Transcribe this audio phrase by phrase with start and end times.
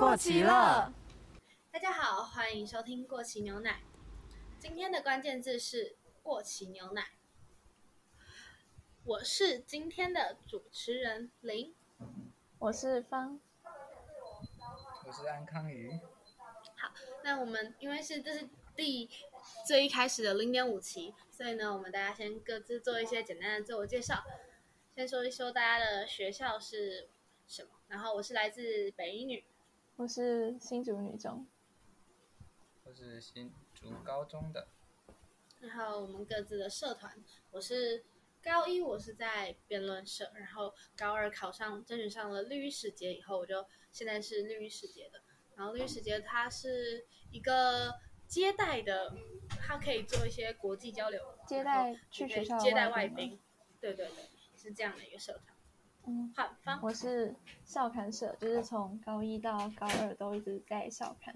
[0.00, 0.94] 过期了。
[1.70, 3.82] 大家好，欢迎收听过期牛奶。
[4.58, 7.10] 今天的关键字是过期牛奶。
[9.04, 11.74] 我是今天的主持人林，
[12.60, 13.38] 我是方。
[15.06, 16.00] 我是安康鱼。
[16.76, 19.10] 好，那我们因为是这是第
[19.66, 24.24] 最一开始的零点五期，所以呢，我们大家先各自做一些简单的自我介绍。
[24.96, 27.10] 先说一说大家的学校是
[27.46, 29.44] 什么，然后我是来自北一女，
[30.00, 31.46] 我是新竹女中，
[32.84, 34.66] 我是新竹高中的。
[35.60, 38.02] 然后我们各自的社团，我是
[38.42, 45.20] 高一我是在辩论社，然后高二考上争取上了绿衣使节以后，我就现在是绿衣使节的。
[45.54, 47.92] 然后绿衣使节它是一个
[48.26, 49.14] 接待的，
[49.50, 53.38] 它可以做一些国际交流，接待去学校接待外外宾，
[53.78, 54.24] 对对对，
[54.56, 55.54] 是这样的一个社团。
[56.06, 57.34] 嗯，好，方我是
[57.64, 61.34] 校刊社，就是从高一到高二都一直在校刊。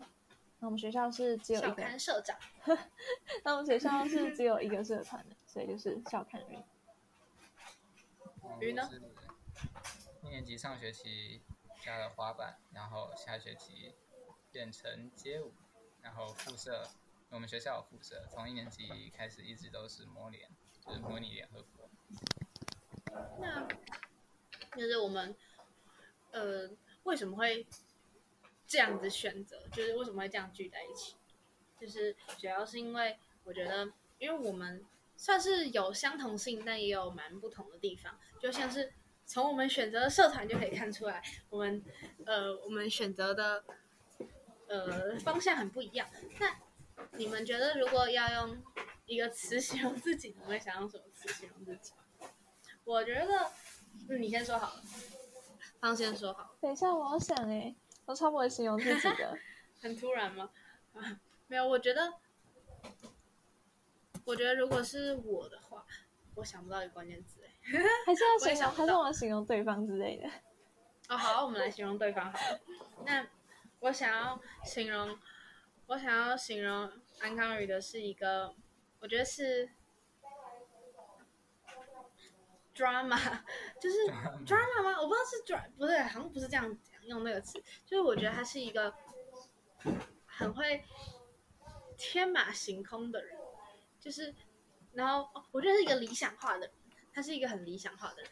[0.58, 2.38] 那我们学校是只有一校个，刊社长，
[3.44, 6.58] 那我们学校是只有一个社团的，所以就是校刊运。
[6.58, 6.64] 嗯
[8.60, 8.88] 鱼呢
[10.22, 11.42] 一年级上学期
[11.82, 13.94] 加了滑板，然后下学期
[14.52, 15.52] 变成街舞，
[16.00, 16.88] 然后副社，
[17.30, 20.48] 我们学校有副社，从一年级开始一直都是模联，
[20.86, 21.88] 就是模拟联合国。
[23.38, 23.66] 那
[24.77, 25.34] 就是我们
[26.30, 26.70] 呃
[27.05, 27.67] 为什么会
[28.67, 29.62] 这样子选择？
[29.72, 31.17] 就是为什么会这样聚在一起？
[31.80, 34.84] 就是主要是因为我觉得，因为我们
[35.17, 38.19] 算是有相同性，但也有蛮不同的地方。
[38.41, 38.92] 就像是
[39.27, 41.83] 从我们选择的社团就可以看出来，我们
[42.25, 43.64] 呃我们选择的
[44.69, 46.08] 呃方向很不一样。
[46.39, 46.56] 那
[47.12, 48.62] 你们觉得如果要用
[49.06, 51.92] 一个词形容自己，你会想用什么词形容自己？
[52.84, 53.50] 我觉得，
[54.08, 54.83] 嗯，你先说好了，
[55.80, 57.74] 方先说好，等一下，我要想哎，
[58.06, 59.39] 我超不会形容自己的。
[59.80, 60.51] 很突然吗？
[60.95, 62.14] 啊， 没有，我觉得，
[64.24, 65.84] 我觉得如果是我的话，
[66.36, 67.51] 我想不到一个关键词哎。
[68.06, 70.28] 还是要形容，还是我形容对方之类的。
[71.08, 72.61] 哦，好，我们来形容对方好了。
[73.07, 73.27] 那
[73.80, 75.18] 我想要形容，
[75.86, 76.90] 我想要形容
[77.20, 78.55] 安康宇的是一个，
[79.01, 79.70] 我觉得是
[82.74, 83.18] drama，
[83.80, 83.96] 就是
[84.45, 85.01] drama 吗？
[85.01, 87.62] 我不知道是 dra，不对，好像不是这样讲用那个词。
[87.86, 88.92] 就是我觉得他是一个
[90.27, 90.84] 很会
[91.96, 93.36] 天马行空的人，
[94.01, 94.34] 就是
[94.92, 96.70] 然后、哦我觉得是一个理想化的人，
[97.13, 98.30] 他是一个很理想化的人。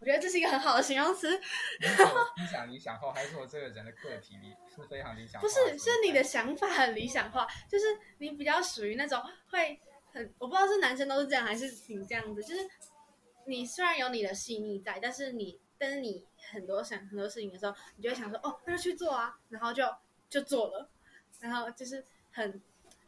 [0.00, 1.30] 我觉得这是一个很好的形容词，
[1.78, 5.48] 理想理想化，还是我这个人的个体理是非常理想化不？
[5.48, 7.84] 是，是你的想法很理想化，就是
[8.18, 9.80] 你比较属于那种会
[10.12, 12.68] 很，我不知道是男生都是这样，还是你这样子，就是
[13.46, 19.84] 你虽然有你的细腻在，但是你，但是你很多想很多事情的时候，你就会想说，哦，那就去做啊，然后就
[20.28, 20.88] 就做了，
[21.40, 22.60] 然后就是很，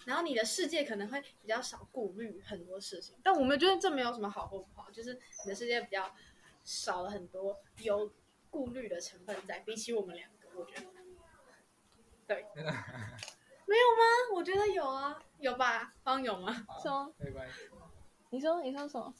[0.04, 6.14] 然后你的世界可能会比较少顾虑很多事情，但我们觉得这没有什么好或不好，就是你的世界比较
[6.64, 8.10] 少了很多有
[8.50, 10.86] 顾虑的成分在，比起我们两个，我觉得。
[12.26, 14.34] 对， 没有吗？
[14.34, 15.92] 我觉得有啊，有吧？
[16.02, 16.64] 方有吗？
[16.66, 17.12] 好什么？
[17.18, 17.68] 没关系。
[18.30, 19.14] 你说，你说什么？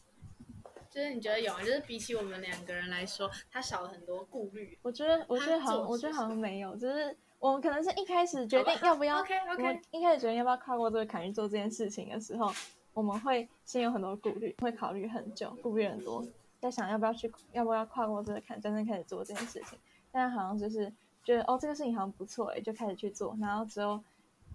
[0.94, 1.58] 就是你觉得有啊？
[1.58, 4.78] 就是比起我们两个人来说，他少了很多顾虑。
[4.80, 12.48] 我觉得，我觉得好我觉得好像没有，就是我们可能是一开始决定要不要 OK 我 OK，们一开始决定要不要跨过这个坎去做这件事情的时候，
[12.92, 16.24] 我们会先有很多顾虑，会考虑很久，顾虑很多，
[16.60, 19.76] 在想要不要去，要不要跨过这个坎，真正开始做这件事情。
[20.12, 20.92] 但好像就是
[21.24, 24.00] 觉得哦，这个事情好像不错诶，就开始去做，然后之后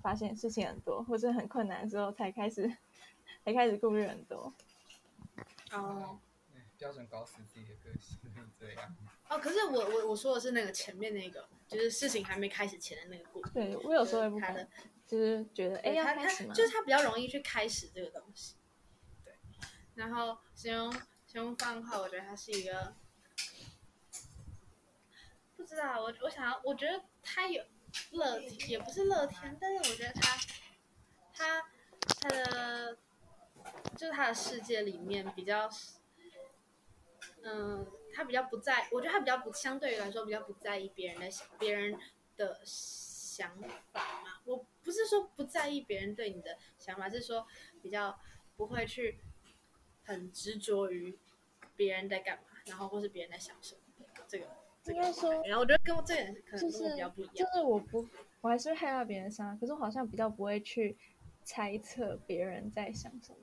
[0.02, 2.72] 发现事情很多，或者很困难的时候，才开始
[3.44, 4.54] 才开始顾虑很多。
[5.74, 6.20] 哦嗯
[6.80, 8.18] 标准搞死自己的个性，
[8.58, 8.96] 这样。
[9.28, 13.52] 哦，可是我我我说的是那个前面那个，就是事情还没开始前的那个故事。
[13.54, 14.70] 对我有时候也不敢他的，
[15.06, 16.54] 就是觉得哎呀他他要开始吗？
[16.54, 18.56] 就是他比较容易去开始这个东西。
[19.26, 19.34] 对，
[19.94, 20.92] 然后形容
[21.28, 22.96] 形容方的话，我觉得他是一个，
[25.58, 27.62] 不知道我我想要，我觉得他有
[28.12, 30.38] 乐天，也不是乐天，但是我觉得他
[31.34, 31.62] 他
[32.22, 32.98] 他的
[33.98, 35.70] 就是他的世界里面比较，
[37.44, 41.97] 嗯，他比较不在，我觉得他比较不相对于来说比较不在意别人的想别人
[42.36, 43.57] 的想
[43.91, 44.41] 法嘛。
[44.45, 47.47] 我不是说不在意别人对你的想法，是说
[47.81, 48.19] 比较
[48.57, 49.19] 不会去
[50.03, 51.18] 很执着于
[51.75, 53.81] 别人在干嘛，然后或是别人在想什么。
[54.27, 54.45] 这个
[54.86, 57.53] 应该说然后我觉得跟我这点可能是跟我比较不一样就样。
[57.53, 58.07] 是我不，
[58.41, 60.97] 我还是害怕别人想法，可是我好像比较不会去
[61.44, 63.38] 猜测别人在想什么。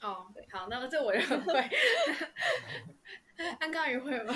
[0.00, 1.52] 哦，好，那么这我也很会。
[3.60, 4.34] 安刚鱼会吗？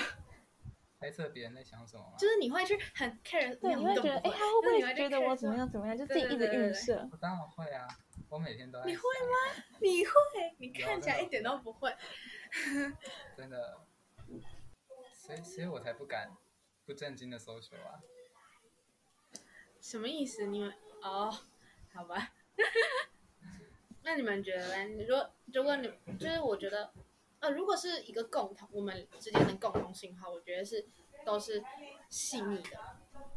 [0.99, 2.17] 猜测别人在想什么吗？
[2.19, 5.97] 就是你会去很 care，对，你会觉得，哎，他会不会觉得我怎么样怎么样？
[5.97, 7.07] 就自己一直预设。
[7.13, 7.87] 我当然会啊，
[8.31, 8.87] 我每天都在。
[8.87, 9.65] 你会吗？
[9.81, 10.13] 你会？
[10.59, 11.95] 你看起来一点都不会。
[13.37, 13.85] 真的，
[15.13, 16.31] 所以所以我才不敢
[16.87, 18.01] 不正经的搜求啊。
[19.81, 20.47] 什么意思？
[20.47, 20.73] 你们
[21.03, 21.31] 哦，
[21.93, 22.33] 好吧。
[24.03, 24.85] 那你们觉得呢？
[24.95, 26.91] 你说，如果你就是我觉得，
[27.51, 30.87] 如果是一个共同，我们之间的共同信号，我觉得是
[31.25, 31.63] 都是
[32.09, 32.71] 细腻的。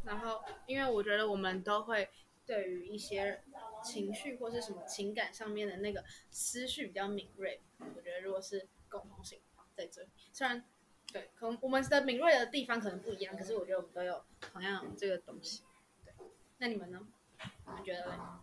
[0.03, 2.09] 然后，因为我觉得我们都会
[2.45, 3.43] 对于一些
[3.83, 7.61] 情绪或是什么情感上面的那个思绪比较敏锐。
[7.95, 9.39] 我觉得如果是共同性
[9.75, 10.63] 在这里，虽然
[11.11, 15.63] 对，可能我们的敏锐的地方可能不一样，可是我觉得我们都有同样这个东西。
[16.05, 16.13] 对，
[16.57, 17.07] 那你们呢？
[17.65, 18.41] 你们觉得呢？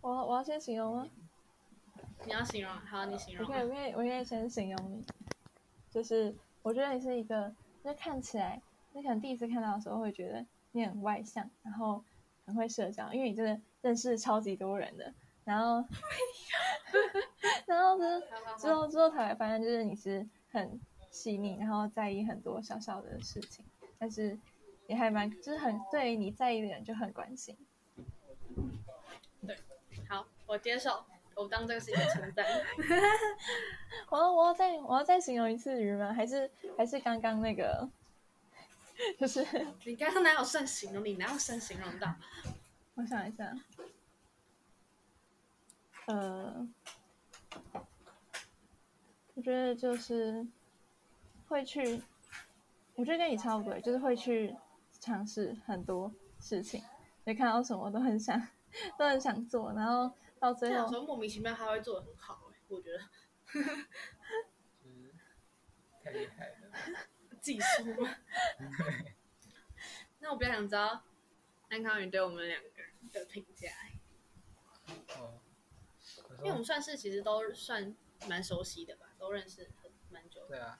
[0.00, 1.08] 我我要先形容吗？
[2.26, 3.46] 你要形容，好，你形容。
[3.46, 5.04] 我可以，我可以，我可以先形容你，
[5.90, 8.60] 就是我觉得你是一个，就是看起来，
[8.92, 12.02] 你可能第一次看到的时候会觉得你很外向，然后
[12.46, 15.12] 很会社交，因为你真的认识超级多人的，
[15.44, 15.86] 然后，
[17.66, 18.20] 然后呢，
[18.58, 20.80] 之后之后才会发现，就是你是很
[21.10, 23.64] 细腻，然后在意很多小小的事情，
[23.98, 24.38] 但是
[24.86, 27.56] 也还蛮，就是很对于你在意的人就很关心。
[29.46, 29.58] 对，
[30.08, 31.04] 好，我接受。
[31.36, 32.46] 我当这个是一个称赞。
[34.10, 36.12] 我要我要再我要再形容一次鱼吗？
[36.12, 37.88] 还是还是刚刚那个？
[39.18, 39.44] 就是
[39.84, 41.04] 你刚刚哪有算形容？
[41.04, 42.14] 你哪有算形容到？
[42.94, 43.52] 我想一下。
[46.06, 46.68] 呃，
[49.34, 50.46] 我觉得就是
[51.48, 52.00] 会去，
[52.94, 54.54] 我觉得跟你差不多，就是会去
[55.00, 56.82] 尝试很多事情，
[57.24, 58.40] 你看到什么都很想
[58.96, 60.12] 都很想做，然后。
[60.44, 63.00] 到最后，莫名其妙他会做的很好哎，我觉得，
[66.02, 66.70] 太厉害了，
[67.40, 67.66] 技术。
[70.20, 71.02] 那我比较想知道
[71.70, 73.70] 安康宇对我们两个人的评价。
[75.18, 75.40] 哦，
[76.40, 77.96] 因为我们算是其实都算
[78.28, 80.46] 蛮熟悉的吧，都认识很蛮久。
[80.46, 80.78] 对啊，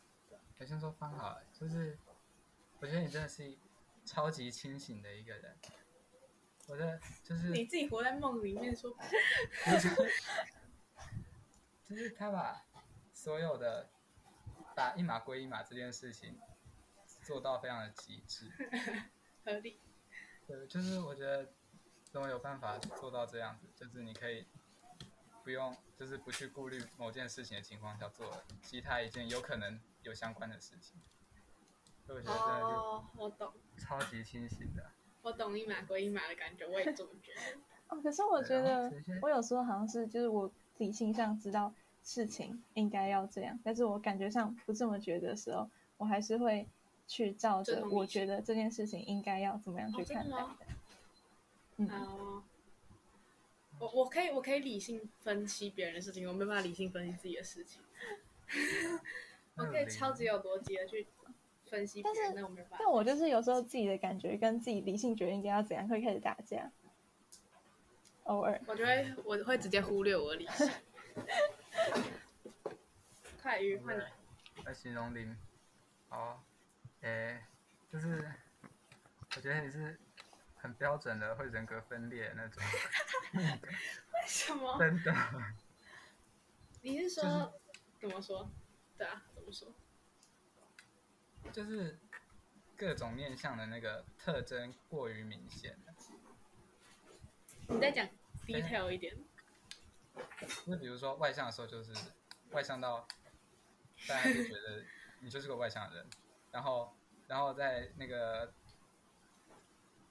[0.58, 1.98] 我先说方好，就是
[2.80, 3.56] 我觉得你真的是
[4.04, 5.56] 超级清醒的一个人。
[6.66, 8.90] 我的就是你自己活在梦里面说，
[11.86, 12.64] 就是他把
[13.12, 13.90] 所有的
[14.74, 16.38] 把一码归一码这件事情
[17.22, 18.50] 做到非常的极致，
[19.44, 19.78] 合理。
[20.46, 21.52] 对，就是我觉得
[22.10, 24.46] 怎么有办法做到这样子，就是你可以
[25.42, 31.00] 不用，就是不去顾虑某件事情的情况下做其他一件有可能有相关的事情，
[32.06, 34.92] 所以我觉得真的就我懂，超级清醒的。
[35.24, 37.40] 我懂一码归一码的感觉，我也这么觉得。
[37.88, 38.92] 哦，可是我觉得
[39.22, 41.72] 我有时候好像是，就是我理性上知道
[42.02, 46.66] 事情应该要这样，但是我感觉上不这么觉得的时候，我还是会
[47.08, 50.36] 去照着我觉得这件事情应该要怎么样去看待。
[51.76, 51.88] 嗯，
[53.80, 57.82] 我我可以我可以理性分析别人的事情，我没办法理性分析自己的事情。
[59.56, 61.06] 我可以超级有逻辑的去。
[61.64, 62.76] 分析，但是那我没办法。
[62.80, 66.70] 但我就是有时候自己的感觉跟自己理性决定应该要怎样，会开始打架。
[68.24, 70.70] 偶尔，我觉得我会直接忽略我的理性。
[73.42, 74.02] 快鱼换你。
[74.64, 75.34] 来形容你，
[76.08, 76.38] 哦，
[77.02, 77.38] 诶，
[77.92, 78.32] 就是
[79.36, 79.98] 我觉得你是
[80.56, 82.62] 很标准的会人格分裂那种。
[83.34, 84.78] 为什么？
[84.78, 85.14] 真的。
[86.80, 87.52] 你是说
[88.00, 88.48] 怎么说？
[88.96, 89.68] 对啊，怎么说？
[91.52, 91.98] 就是
[92.76, 95.94] 各种面相的那个特征过于明显了。
[97.68, 98.06] 你再讲
[98.46, 99.16] detail 一点。
[100.66, 101.92] 就比如说外向的时候，就是
[102.50, 103.06] 外向到
[104.06, 104.84] 大家就觉得
[105.20, 106.06] 你就是个外向的人，
[106.52, 106.94] 然后
[107.26, 108.52] 然后在那个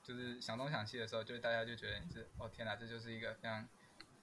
[0.01, 3.67] 就是想东想西的时候，就大家就觉得你是哦天哪，这就是一个非常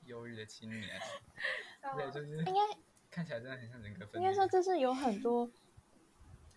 [0.04, 1.00] 忧郁的青年。
[1.96, 2.60] 对，就是应该
[3.10, 4.22] 看起来真的很像人格分裂。
[4.22, 5.50] 应该说这是有很多。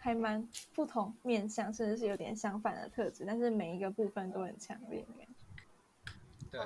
[0.04, 6.52] 还蛮不同面相，甚至是有点相反的特质，但是每一个部分都很强烈的感觉。
[6.52, 6.60] 对，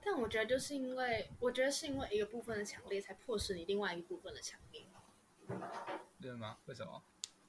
[0.00, 4.84] 但我觉得就是因为，我觉得是因为一个部分的强烈，才迫使你另外一个部分的强烈。
[6.20, 6.56] 对吗？
[6.66, 7.02] 为什么？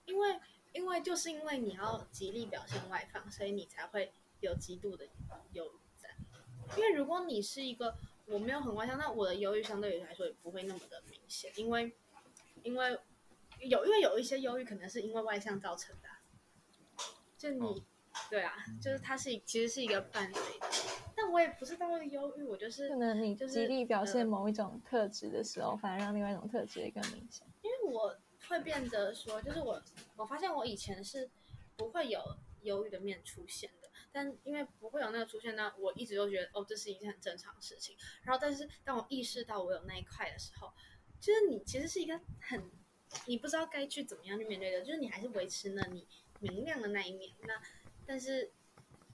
[0.05, 0.39] 因为，
[0.73, 5.05] 因为就是因为你要极力表现外放，所以你才会有极度的
[5.51, 6.09] 忧郁在。
[6.75, 11.93] 因为如果你是一个我没有很外向，那我的忧郁相对于来说也不会那么的明显，因为，
[12.63, 12.99] 因为。
[13.67, 16.09] 有，因为有一些忧郁可能是因为外向造成的，
[17.37, 17.85] 就你，
[18.29, 20.67] 对啊，就是它是其实是一个伴随的，
[21.15, 27.45] 但我也不是到忧郁，我就是可能你就是极力表现某一种特质的时候，反而让另外一种特质也更明显。
[27.61, 28.15] 因为我
[28.47, 29.81] 会变得说，就是我
[30.15, 31.29] 我发现我以前是
[31.75, 32.21] 不会有
[32.61, 33.89] 忧郁的面出现的。
[34.15, 37.95] 但因为不会有那个出现，那我一直都觉得哦，这是一件很正常的事情。
[38.21, 40.71] 然后，但是当我意识到我有那一块的时候，
[41.19, 42.63] 就是你其实是一个很
[43.25, 46.07] 你不知道该去怎么样去面对的，就是你还是维持了你
[46.39, 47.33] 明亮的那一面。
[47.41, 47.61] 那
[48.05, 48.51] 但是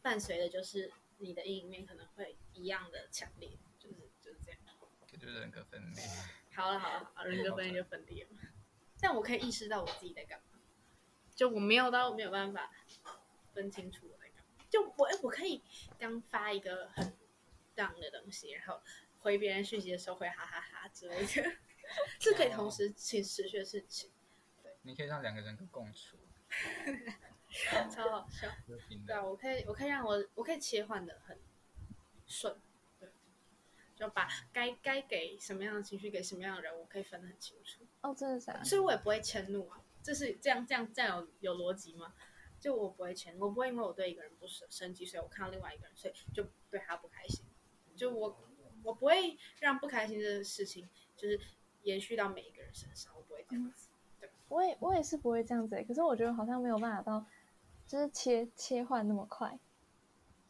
[0.02, 4.60] 伴随的就是你的阴影面可能会一样的强烈，就是就是这样。
[5.08, 6.04] 这就是人格分裂。
[6.52, 8.30] 好了好了好了，人格分裂就分裂了。
[9.00, 10.60] 但我可以意识到我自己在干嘛，
[11.36, 12.72] 就我没有到没有办法
[13.54, 14.66] 分清楚我在干嘛。
[14.70, 15.62] 就我我可以
[15.98, 17.14] 刚发一个很
[17.76, 18.82] down 的东西，然后
[19.20, 21.58] 回别人讯息的时候会哈哈哈之类的，
[22.20, 24.10] 是可以同时请持续的事情，
[24.84, 26.18] 你可以让两个人格共处，
[27.90, 28.48] 超好笑。
[29.06, 31.38] 对啊，我可以我可以让我我可以切换的很
[32.28, 32.56] 顺，
[33.00, 33.10] 对，
[33.96, 37.86] 就把该该给什么样的情绪给什么样的人，我可以分得很清楚。
[38.02, 38.64] 哦，真的假的？
[38.64, 39.82] 所以我也不会迁怒啊。
[40.02, 42.14] 这是这样这样这样有有逻辑吗？
[42.60, 47.46] 就我不会迁，我不会因为我对一个人不生生气，所以我看到另外一个人，所以就对他不开心。
[47.96, 48.38] 就我
[48.84, 51.40] 我不会让不开心的事情就是
[51.84, 53.90] 延续到每一个人身上，我不会这样子。
[54.48, 57.24] 我也我也是不会这样子欸、可是我觉得好像没有办法到，
[57.86, 59.58] 就是切切换那么快。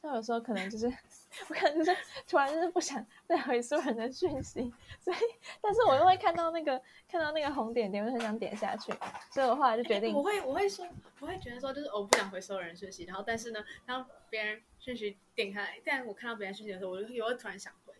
[0.01, 0.85] 像有时候可能就是
[1.49, 1.93] 我可能就是
[2.25, 5.17] 突然就是不想不想回所有人的讯息， 所以
[5.59, 8.93] 但是我又会看到那个看到那个红点点，我就很想点下去，
[9.33, 10.87] 所以我后来就决定我会我会说
[11.19, 17.93] 我会觉得说，就是我不想回所有人讯息，然后但是呢，当别人讯息点开来，但我看到别人讯息的时候，我就也会突然想回。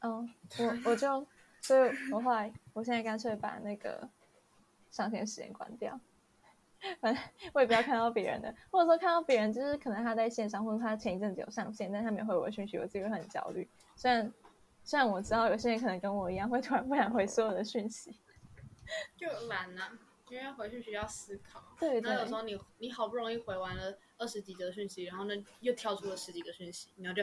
[0.00, 1.26] 嗯，我我就，
[1.66, 4.08] 所以我后来，我现在干脆把那个
[4.92, 5.98] 上线时间关掉，
[7.00, 13.68] 反正我也不要看到别人的，或者说看到别人，就是可能他在线上，或者他前一阵子有上线，但他没回我的讯息，我自己会很焦虑。
[13.96, 14.32] 虽然
[14.84, 18.16] 虽然我知道有些人可能跟我一样，会突然不想回所有的讯息，
[19.16, 19.98] 就懒呐、
[20.30, 21.60] 因为回去需要思考。
[21.80, 27.22] 对对然后有时候你你好不容易回完了二十几则讯息，然后呢又跳出了十几个讯息，然后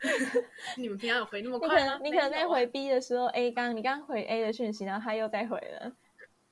[0.76, 1.98] 你们平常有回那么快吗？
[2.02, 5.92] 你可能在回 B 的时候，A 刚你刚回 A 的讯息，然后他又再回了，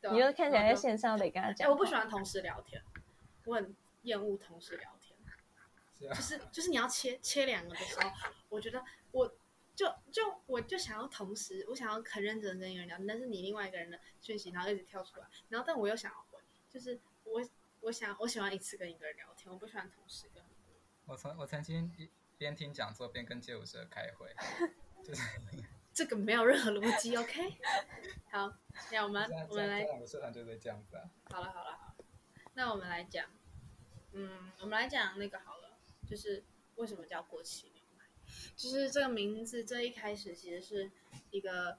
[0.02, 1.73] 啊你就看起来在线上得跟他哎、讲话。
[1.73, 2.82] 我不喜欢同时聊天，
[3.44, 5.16] 我很厌恶同时聊天。
[5.99, 8.11] 是啊就是就是你要切切两个的时候，
[8.49, 8.82] 我觉得
[9.12, 9.30] 我
[9.75, 16.38] 就就我就想要同时，我想要很认真地跟一个人聊，但是你另外一个人的讯息，然后一直跳出来，然后但我又想要回，
[16.70, 17.42] 就是我
[17.82, 20.82] 我想我喜欢一次跟一个人聊天，我不喜欢同时跟很多人。
[21.06, 24.34] 我曾我曾经一边听讲座边跟街舞社开会，
[25.04, 25.22] 就是
[25.92, 27.56] 这个没有任何逻辑，OK？
[28.30, 28.52] 好，
[28.92, 31.10] 那我们我们来这两个社团就是这样子啊。
[31.30, 32.04] 好了好了好了，
[32.54, 33.26] 那我们来讲，
[34.12, 36.44] 嗯，我们来讲那个好了，就是
[36.76, 38.04] 为什么叫过期牛奶？
[38.56, 40.90] 就是这个名字最一开始其实是
[41.30, 41.78] 一个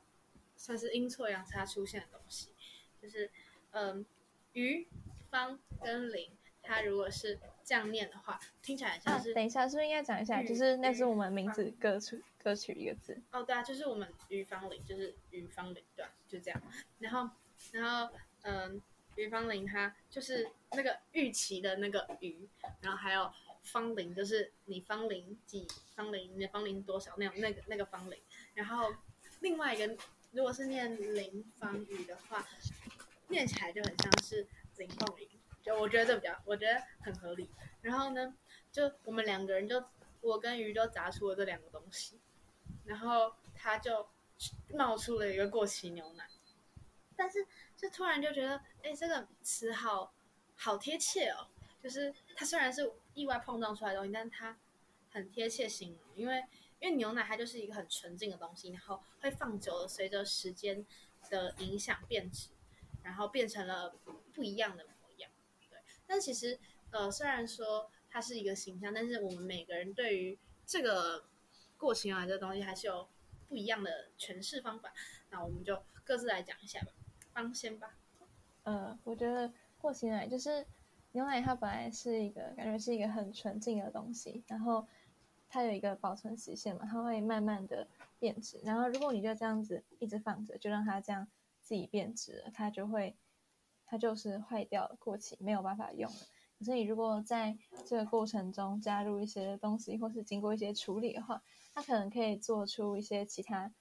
[0.57, 2.53] 算是阴错阳差出现的东西，
[3.01, 3.31] 就是
[3.71, 4.05] 嗯，
[4.53, 4.87] 鱼
[5.31, 6.29] 方跟零，
[6.61, 10.43] 它如果是这样念的话，听起来像是、，等一下，是不是应该讲一下？
[10.43, 13.19] 就是那是我们名字歌曲歌曲一个字。
[13.31, 16.61] 哦，对啊，就是我们于方零，就是于方零，对、啊，就这样。
[16.99, 17.29] 然后，
[17.71, 18.81] 然后，嗯，
[19.15, 22.47] 于方零它就是那个玉琪的那个于，
[22.81, 23.31] 然后还有
[23.63, 28.19] 方零，就是你方零几方零，你的方零多少那种那个那个方零。
[28.53, 28.93] 然后
[29.39, 29.95] 另外一个，
[30.31, 32.45] 如果是念林方雨的话，
[33.29, 34.45] 念起来就很像是
[34.81, 35.29] 零凤营，
[35.63, 37.49] 就我觉得这比较，我觉得很合理。
[37.81, 38.35] 然后呢，
[38.71, 39.83] 就我们两个人就
[40.21, 42.19] 我跟鱼就砸出了这两个东西。
[42.83, 44.09] 然后他就
[44.73, 46.27] 冒出了一个过期牛奶，
[47.15, 47.45] 但是
[47.77, 50.11] 就突然就觉得，哎，这个词好
[50.55, 51.47] 好贴切哦。
[51.81, 54.57] 就是它虽然是意外碰撞出来的东西，但是它
[55.11, 56.43] 很贴切形容，因为
[56.79, 60.85] 因为牛奶它就是一个很纯净的东西，然后会放久了，随着时间
[61.29, 62.49] 的影响变质，
[63.03, 63.93] 然后变成了
[64.33, 65.31] 不一样的模样。
[65.69, 66.59] 对，但其实
[66.91, 71.25] 呃，虽然说它是一个形象，但是我们每个人对于这个
[71.77, 73.07] 过期牛奶这东西还是有
[73.47, 74.93] 不一样的诠释方法。
[75.29, 76.87] 那我们就各自来讲一下吧，
[77.33, 77.95] 方先吧。
[78.63, 80.65] 呃，我觉得过期奶就是
[81.13, 84.85] 牛奶，它本来是一个感觉是一个很纯净的东西，然后
[85.49, 87.87] 它有一个保存期限嘛，它会慢慢的
[88.19, 88.59] 变质。
[88.63, 91.27] 然后如果你就这样子一直放着，就让它这样
[91.71, 93.15] 自己变质了，它就会
[93.85, 96.17] 它就是坏掉了，过期没有办法用了。
[96.59, 101.41] 可是你如果在这个过程中加入一些东西，或是经过一些处理的话，
[101.73, 103.71] 它可能可以做出一些其他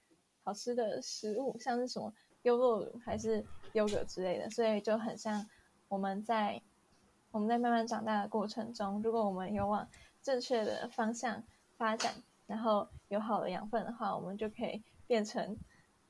[0.41, 5.45] 好吃的食物，像是什么优酪乳还是优格之类的，所以就很像
[5.89, 6.61] 我们在
[7.31, 9.89] 我们在慢慢长大的过程中，如果我们有往
[10.21, 11.43] 正确的方向
[11.75, 12.13] 发展，
[12.47, 15.57] 然后有好的养分的话，我们就可以变成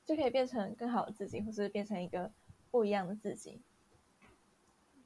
[0.04, 2.32] 就可以变成更好的自己，或是变成一个
[2.70, 3.62] 不一样的自己。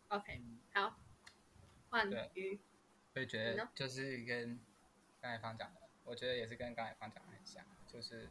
[0.08, 0.40] OK，
[0.72, 0.96] 好，
[1.90, 2.60] 换对鱼，
[3.14, 4.58] 我也觉得就是跟
[5.20, 8.28] 刚才方讲的，我觉得也是跟刚才方讲的很像，就是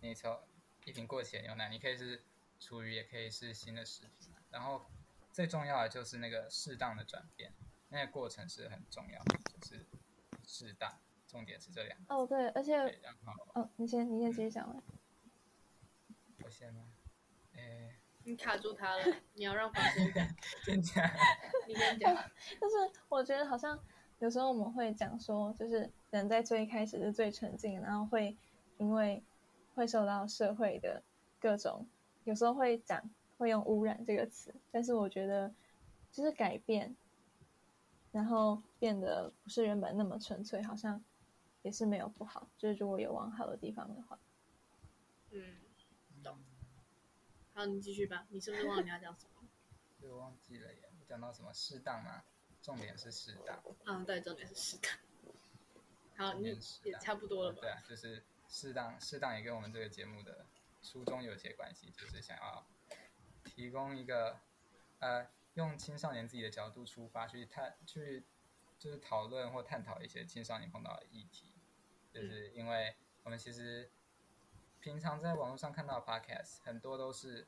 [0.00, 0.38] 你从
[0.84, 2.22] 一瓶过期的牛奶，你可以是
[2.60, 4.84] 厨余，也可以是新的食品，然后
[5.32, 7.50] 最重要的就是那个适当的转变，
[7.88, 9.86] 那个过程是很重要的，就是
[10.46, 12.14] 适当，重点是这两个。
[12.14, 14.82] 哦，对，而且对，然后哦，你先你先继续讲完。
[16.44, 16.82] 我先吗？
[17.54, 20.26] 诶，你卡住他了，你要让房先讲，
[20.62, 21.10] 先讲，
[21.66, 22.14] 你先讲。
[22.60, 22.76] 但是
[23.08, 23.78] 我觉得好像
[24.18, 28.36] 有时候我们会讲说，就是人在最一开始是最纯净，然后会
[28.76, 29.24] 因为
[29.74, 31.02] 会受到社会的
[31.40, 31.86] 各种，
[32.24, 35.50] 有时候会讲会用污染这个词，但是我觉得
[36.12, 36.94] 就是改变，
[38.12, 41.02] 然后变得不是原本那么纯粹，好像
[41.62, 44.18] 也是没有不好，就是如果有往好的地方的话。
[45.30, 45.63] 嗯，懂。
[47.54, 48.26] 好，你继续吧。
[48.30, 49.48] 你是不是忘了你要讲什么？
[50.02, 50.90] 我忘记了耶。
[50.98, 52.24] 我讲到什么适当吗？
[52.60, 53.62] 重点是适当。
[53.84, 54.90] 嗯，对，重点是适当。
[56.16, 56.48] 好，你
[56.82, 57.60] 也差不多了吧？
[57.60, 60.46] 对啊，就是适当，适当也跟我们这个节目的
[60.82, 62.66] 初衷有些关系，就是想要
[63.44, 64.40] 提供一个
[64.98, 68.24] 呃，用青少年自己的角度出发去探，去
[68.80, 71.52] 就是讨论或探讨一些青少年碰到的议题，
[72.12, 73.88] 就是因为我们其实
[74.84, 77.46] 平常在网络上看到的 podcast 很多都是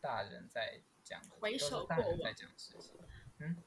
[0.00, 2.98] 大人在讲，回首大人过往在讲事情，
[3.38, 3.62] 嗯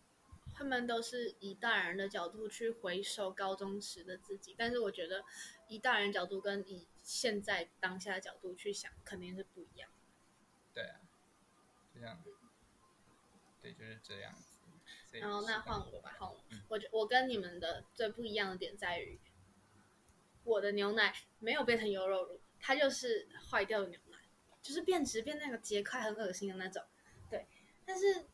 [0.53, 5.23] 他们都是以大人的角度去回首高中时的自己，但是我觉得
[5.69, 9.89] 以大人角度跟以现在当下的角度去想，肯定是不一样。
[10.73, 10.99] 对啊，
[11.95, 12.21] 就像
[13.61, 14.59] 对，就是这样子。
[15.17, 16.43] 然后那换我吧，换我。
[16.67, 19.17] 我觉我跟你们的最不一样的点在于，
[20.43, 24.17] 我的牛奶没有变成优肉乳，它就是坏掉的牛奶，
[24.61, 26.83] 就是变质变那个结块很恶心的那种。
[27.29, 27.47] 对，
[27.85, 28.27] 但是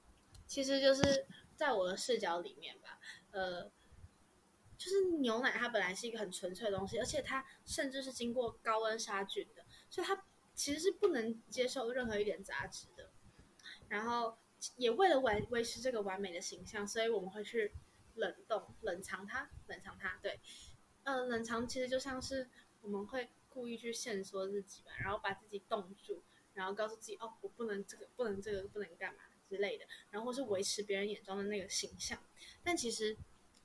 [0.45, 2.99] 其实就是在我的视角里面吧，
[3.31, 3.63] 呃，
[4.77, 13.09] 就是牛奶它本来是一个很纯粹的东西，而且它甚至是经过高温杀菌的，所以它其实是不能接受任何一点杂质的。
[13.87, 14.37] 然后
[14.75, 17.71] 也为了维维持这个完美的形象，所以我们会去
[18.15, 20.17] 冷冻、冷藏它、冷藏它。
[20.21, 20.39] 对，
[21.03, 22.49] 呃，冷藏其实就像是
[22.81, 26.21] 我们会故意去限缩自己吧，然后把自己冻住，
[26.53, 32.21] 然后告诉自己哦，我不能这个，不能这个，不能干嘛之类的，然后或是维持别人眼中的那个形象。
[32.63, 33.17] 但其实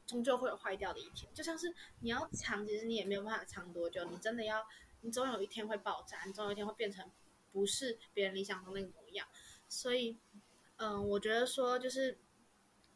[0.06, 4.66] 终究会有坏掉的一天，就像是你要藏，其实你也没有办法藏多久，你真的要，
[5.02, 7.10] 你总有一天会爆炸，你总有一天会变成
[7.52, 9.28] 不是别人理想中那个模样。
[9.68, 10.16] 所以，
[10.76, 12.18] 嗯，我觉得说就是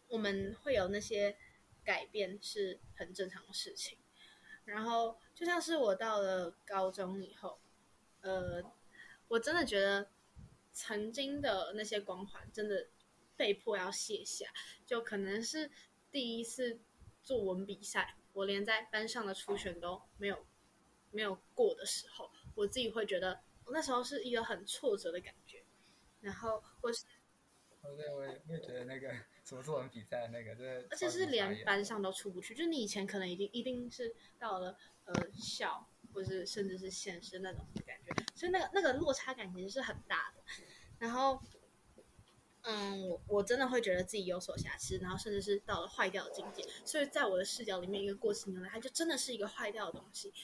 [0.09, 1.37] 我们会有那些
[1.85, 3.99] 改变是很正常的事情。
[4.67, 7.59] 然后，就像是我到了高中以后，
[8.21, 8.63] 呃，
[9.29, 10.11] 我真的觉得
[10.73, 12.89] 曾经的那些光环真的
[13.37, 14.47] 被迫要卸下，
[14.85, 15.71] 就可能是
[16.13, 16.79] 第一次
[17.23, 20.45] 作文比赛，我连在班上的初选都没有
[21.11, 25.63] 没有过的时候，我自己会觉得我那时候是一个很挫折的感觉。
[26.21, 27.05] 然后或是
[27.83, 29.15] 哦，对，我也我也觉得那个
[29.47, 40.43] 什么作文比赛那个，真的而且是连班上都出不去，就是你以前可能已经一定是到了呃校，或是甚至是县市那种感觉，所以那个那个落差感其实是很大的。
[40.99, 41.41] 然后，
[42.63, 46.65] 嗯，我我真的会觉得自己有所瑕疵，然后甚至是到了坏掉的境界。
[46.85, 50.35] 所以在我的视角里面，一个过期牛奶它就真的是一个坏掉的东西。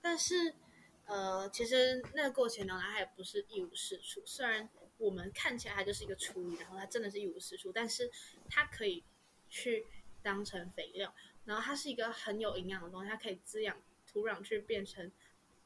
[0.00, 0.56] 但是，
[1.04, 4.68] 呃，其实那个过期牛奶它也不是一无是处，虽然
[4.98, 8.10] 我们看起来它就是一个厨余，然后它真的是一无是处，但是
[8.50, 9.02] 它可以
[9.48, 9.86] 去
[10.22, 15.10] 当成肥料，然后它是一个很有营养的东西，它可以滋养土壤去变成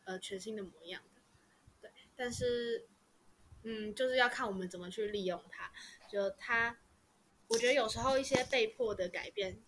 [0.05, 1.23] 呃全新的模样的。
[1.81, 2.87] 对，但是
[3.62, 5.73] 嗯，就是要看我们怎么去利用它。
[6.09, 6.79] 就它，
[7.49, 9.62] 我觉得有时候一些被迫的改变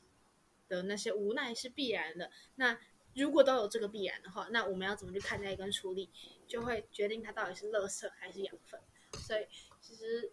[0.68, 2.30] 的那些无奈是必然的。
[2.56, 2.78] 那
[3.14, 6.10] 如果都有这个必然的话，那我们要怎么去看待跟处理，
[6.46, 8.78] 就会决定它到底是垃圾还是养分。
[9.24, 9.46] 所以
[9.80, 10.32] 其实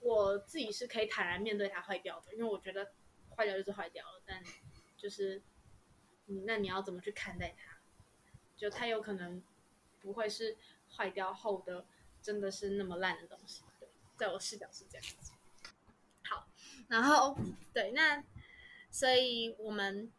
[0.00, 2.92] 我自己是可以坦然面对它坏掉的，因为我觉得
[3.36, 4.42] 坏掉就是坏掉了，但
[4.96, 5.40] 就是
[6.26, 7.78] 你那你要怎么去看待它？
[8.56, 9.42] 就它有可能
[10.00, 10.56] 不会是
[10.96, 11.84] 坏掉后的
[12.20, 13.62] 真的是那么烂的东西。
[13.78, 15.32] 对，在我视角是这样子。
[16.24, 16.48] 好，
[16.88, 17.36] 然后
[17.72, 18.24] 对，那
[18.90, 20.10] 所以我们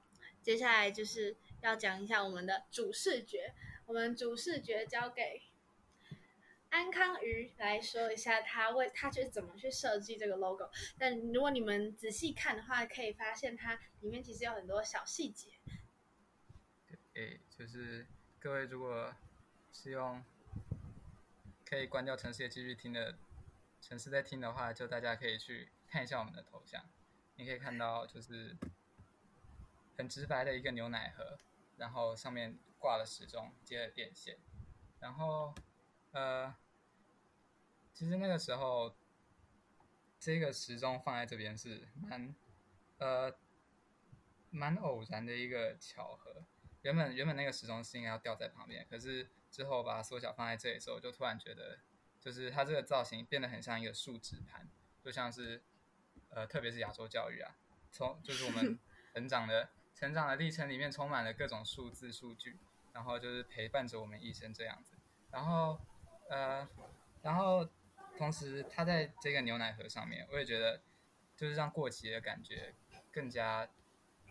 [0.42, 3.54] 接下来就是要讲一下我们的主视觉，
[3.86, 5.42] 我们主视觉交给
[6.74, 10.68] 安康鱼来说一下他为他去怎么去设计这个 logo。
[10.98, 15.52] 但如果你们仔细看的话，可以发现它里面其实有很多小细节。
[17.14, 18.08] 对，就是
[18.40, 19.14] 各位如果
[19.72, 20.24] 是用
[21.64, 23.16] 可以关掉城市也继续听的
[23.80, 26.84] 城市在听的话，就大家可以去看一下我们的头像，
[27.36, 28.58] 你可以看到就是
[29.96, 31.38] 很直白的一个牛奶盒，
[31.78, 34.40] 然后上面挂了时钟，接了电线，
[35.00, 35.54] 然后
[36.14, 36.56] 呃，
[37.94, 38.96] 其实那个时候
[40.20, 42.36] 这个时钟放在这边是蛮
[42.98, 43.34] 呃
[44.50, 46.44] 蛮偶然的一个巧合。
[46.82, 51.80] 原本原本那个时钟是应该要吊在旁边，可是之后把它缩小放在这里的时候，就突然觉得，
[52.20, 54.68] 就是它这个造型变得很像一个树脂盘，
[55.02, 55.64] 就像是
[56.30, 57.56] 呃，特别是亚洲教育啊，
[57.90, 58.78] 从就是我们
[59.14, 62.60] 成长的成长的历程里面充满了各种数字数据，
[62.92, 64.98] 然后就是陪伴着我们一生这样子，
[65.32, 65.80] 然后
[66.30, 66.68] 呃，
[67.22, 67.70] 然后
[68.18, 70.82] 同时它在这个牛奶盒上面，我也觉得
[71.36, 72.74] 就是让过期的感觉
[73.12, 73.70] 更加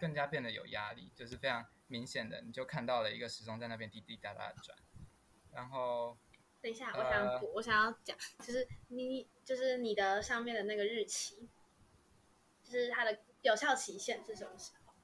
[0.01, 1.67] 更加变得有压力，就是非常。
[1.89, 4.79] 明显的，你就看到了一个时钟在那边滴滴答答的转，
[5.53, 6.17] 然后
[6.63, 11.51] 等一下，我想补，我想要讲，就是你就是你的上面的那个日期，
[12.63, 14.95] 就是它的有效期限是什么时候？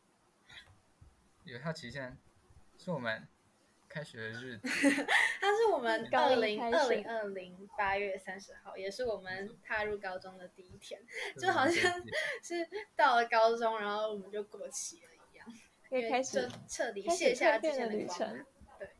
[1.44, 2.16] 有效期限
[2.78, 3.28] 是我们
[3.88, 4.68] 开学的日子，
[5.40, 11.00] 它是我们二零二零二零八月三十号，也是我们踏入高中的第一天，
[11.40, 11.74] 就好像
[12.42, 15.08] 是到了高中，然后我们就过期了。
[15.88, 18.44] 可以开始彻底卸下这些旅程。
[18.78, 18.90] 对，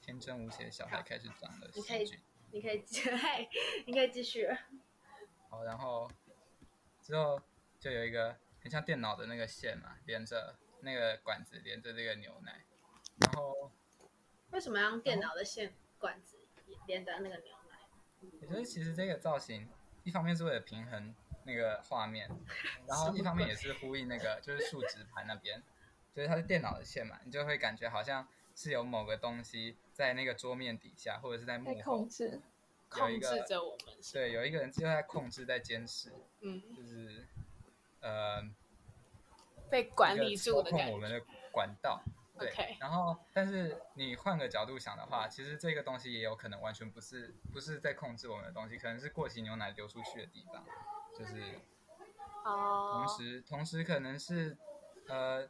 [0.00, 1.70] 天真无邪的小孩开始长了。
[1.74, 2.10] 你可以，
[2.52, 2.82] 你可以，
[3.84, 4.48] 你可以继续。
[5.50, 6.10] 好，然后
[7.02, 7.38] 之后
[7.78, 12.64] 就有一个很像电脑的那个线嘛，连着那个管子，连着这个牛奶。
[13.20, 13.70] 然后
[14.52, 16.38] 为什么要用电脑的线管子
[16.86, 17.78] 连着那个牛奶？
[18.40, 19.68] 我觉得其实这个造型
[20.04, 22.30] 一方面是为了平衡那个画面，
[22.86, 25.62] 然后一方面也是呼应那个就是数值盘那边。
[26.14, 32.42] 就是它是电脑的线嘛，你就会感觉好像是有某个东西在那个桌面底下，或者是在幕后控制，
[32.90, 33.96] 控制着我们。
[34.12, 36.12] 对，有一个人就在控制，在监视。
[36.42, 37.26] 嗯，就是
[38.00, 38.42] 呃，
[39.70, 40.92] 被管理住的感觉。
[40.92, 42.02] 我们的管道。
[42.46, 42.76] 对。
[42.80, 50.64] 然后，但是你换个角度想的话，其实这个东西也有可能完全不是不是在控制我们的东西，可能是过期牛奶流出去的地方。
[51.16, 51.60] 就是。
[52.44, 53.04] 哦。
[53.06, 54.56] 同时，同时可能是
[55.08, 55.48] 呃。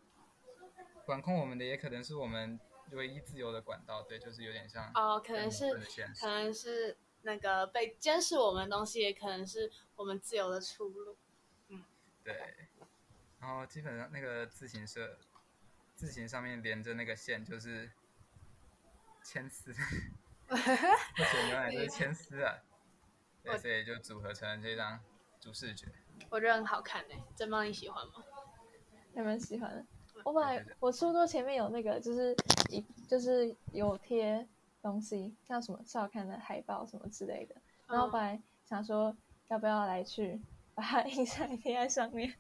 [1.05, 2.61] 管控我们的也可能是我们
[2.93, 5.69] 唯一自由的管道，对，就是有点像哦，可能是
[6.21, 11.17] 可能是那个被监视我们的东西，也可能是我们自由的出路。
[11.71, 11.83] 嗯，
[12.23, 12.69] 对。
[13.41, 15.19] 然后基本上那个自行车，
[16.03, 17.89] 自行上面连着那个线就是
[19.23, 19.73] 牵丝，
[20.49, 22.59] 不写牛奶就是牵丝啊，
[23.45, 24.99] 对，所以就组合成了这张
[25.39, 25.87] 主视觉。
[26.29, 28.15] 我觉得很好看诶，真棒，你喜欢吗？
[29.15, 29.87] 还蛮喜欢的。
[30.25, 32.35] 我本来我书桌前面有那个，就是
[32.69, 34.45] 一就是有贴
[34.83, 37.55] 东西，像什么照看的海报什么之类的。
[37.87, 40.41] 然后本来想说要不要来去
[40.75, 42.35] 把它 印上贴在上面，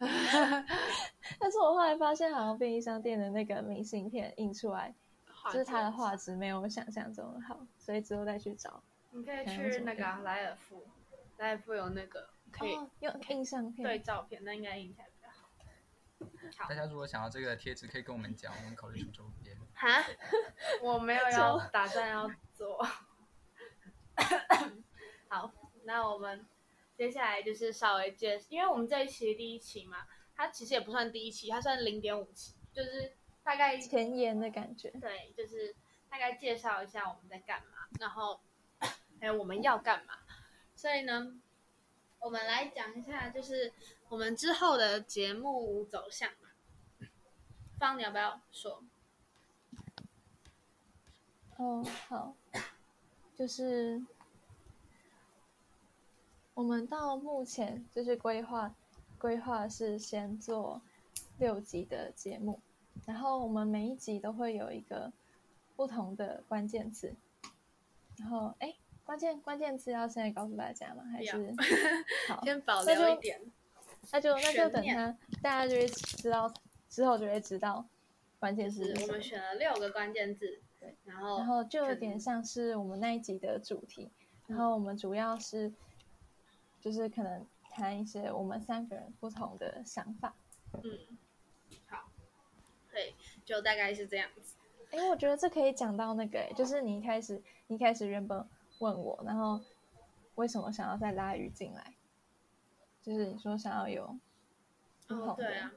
[1.38, 4.94] 但是我后来发现好像便利商店的那个明信片印出来，
[5.52, 8.82] 就是它的画质没有我想象中的好，所以之后再去找。
[9.10, 10.86] 你可以去那个莱尔富，
[11.38, 15.06] 莱尔富有那个可以用印相片对照片，那应该印起来。
[16.68, 19.56] 大家如果想要这个贴纸，可以跟我们讲，我们考虑出周边。
[19.72, 20.04] 哈，
[20.82, 22.86] 我没有 要打算要做。
[25.28, 25.50] 好，
[25.84, 26.46] 那我们
[27.00, 34.90] 接下来就是稍微介，因为我们这一期第一期嘛，它其实也不算第一期，它算零点五期，就是大概前言的感觉。
[35.00, 35.74] 对，就是
[36.10, 38.38] 大概介绍一下我们在干嘛，然后
[39.18, 40.12] 还有我们要干嘛。
[40.74, 41.40] 所以呢，
[42.18, 43.72] 我们来讲一下，就是。
[44.10, 47.06] 我们之后的节目走向嘛，
[47.78, 48.82] 方你要不要说？
[51.56, 52.34] 哦，好，
[53.36, 54.04] 就是
[56.60, 58.74] 我们到目前就是规划，
[59.16, 60.82] 规划是先做
[61.38, 62.60] 六集的节目，
[63.06, 65.10] 然后我们每一集都会有一个
[65.74, 67.16] 不同的关键词，
[68.18, 71.02] 然后哎，关键关键词要现在告诉大家吗？
[71.10, 71.54] 还是
[72.28, 73.40] 好， 先保留一点。
[74.12, 76.52] 那就那就等他，大家就会知道，
[76.90, 77.86] 之后就会知道
[78.38, 78.94] 关键字。
[79.00, 84.10] 我们选了六个关键字，对，然后然后就有点像是我们那一集的主题，
[84.46, 85.72] 然后我们主要是
[86.80, 90.34] 就是可能谈一些我们三个人不同的想法。
[90.72, 90.82] 嗯，
[91.88, 92.10] 好，
[92.90, 93.14] 对，
[93.44, 94.56] 就大概是这样子。
[94.90, 98.44] 哎，我觉得这可以讲到那个，就是你一开始一开始原本
[98.78, 99.60] 问我，然后
[100.34, 101.94] 为什么想要再拉鱼进来？
[103.02, 104.18] 就是你说想要有，
[105.08, 105.72] 哦对啊，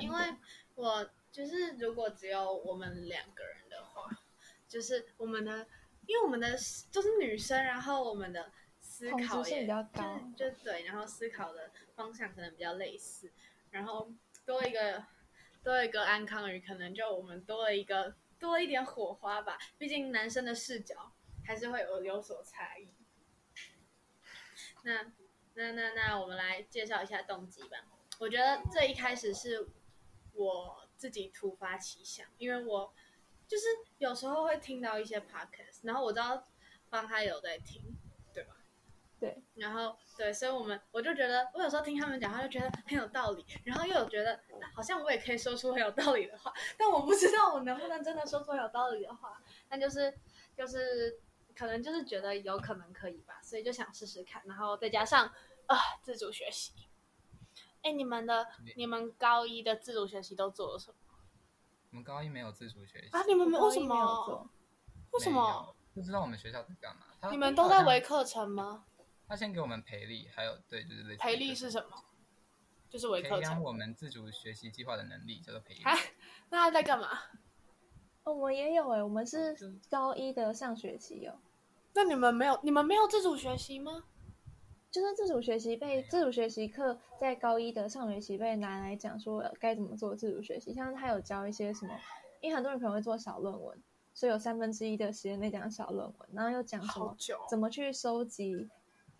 [0.00, 0.36] 因为
[0.74, 4.10] 我就是如果只有我们两个人的话，
[4.68, 5.66] 就是我们的，
[6.06, 6.50] 因为我们的
[6.90, 8.52] 就是女生，然后我们的
[8.96, 13.30] 思考也比较高，就对，然后思考的方向可能比较类似，
[13.70, 14.10] 然后
[14.46, 15.04] 多一个
[15.62, 19.58] 多一个安康鱼，可能就我们多了一个多一点火花吧。
[19.76, 21.12] 毕竟男生的视角
[21.44, 22.88] 还是会有有所差异。
[24.82, 25.12] 那
[25.52, 27.76] 那那那，我们来介绍一下动机吧。
[28.18, 29.68] 我觉得这一开始是
[30.32, 32.94] 我自己突发奇想，因为我
[33.46, 33.64] 就是
[33.98, 36.46] 有时候会听到一些 podcast，然后我知道
[36.88, 37.95] 方他有在听？
[39.26, 44.38] 对，然后对，所以我们我就觉得，我有时候听他们讲话就觉得很有道理，然后又有觉得
[44.72, 50.16] 好像我也可以说出很有道理的话，但我不知道我能不能真的说出有道理的话，但就是
[50.56, 51.18] 就是
[51.56, 55.26] 可能就是觉得有可能可以吧，所以就想试试看，然后再加上
[55.66, 56.72] 啊自主学习。
[57.82, 60.96] 哎，你们的你们高一的自主学习都做了什么
[61.90, 63.22] 我们高一没有自主学习啊？
[63.26, 64.50] 你们没为什么？
[65.12, 65.74] 为什么？
[65.94, 67.30] 不知道我们学校在干嘛？
[67.30, 68.84] 你们都在围课程吗？
[69.28, 72.04] 他先给我们培力，还有对，就是类似培力是什么？
[72.88, 73.38] 就是微课程。
[73.38, 75.82] 培养我们自主学习计划的能力，叫做培力。
[75.82, 75.94] 啊
[76.50, 77.08] 那他在干嘛？
[78.24, 79.56] 哦，我也有哎，我们是
[79.90, 81.32] 高一的上学期有，
[81.94, 84.04] 那你们没有你们没有自主学习吗？
[84.90, 91.92] 就是自主学习被自主学习课在高一的上学期被拿来讲说呃该怎么做自主学习，像他有教一些什么，
[92.40, 93.82] 因为很多人可能会做小论文，
[94.14, 97.16] 所以有三分之一的时间在讲小论文，然后又讲什么
[97.50, 98.70] 怎么去收集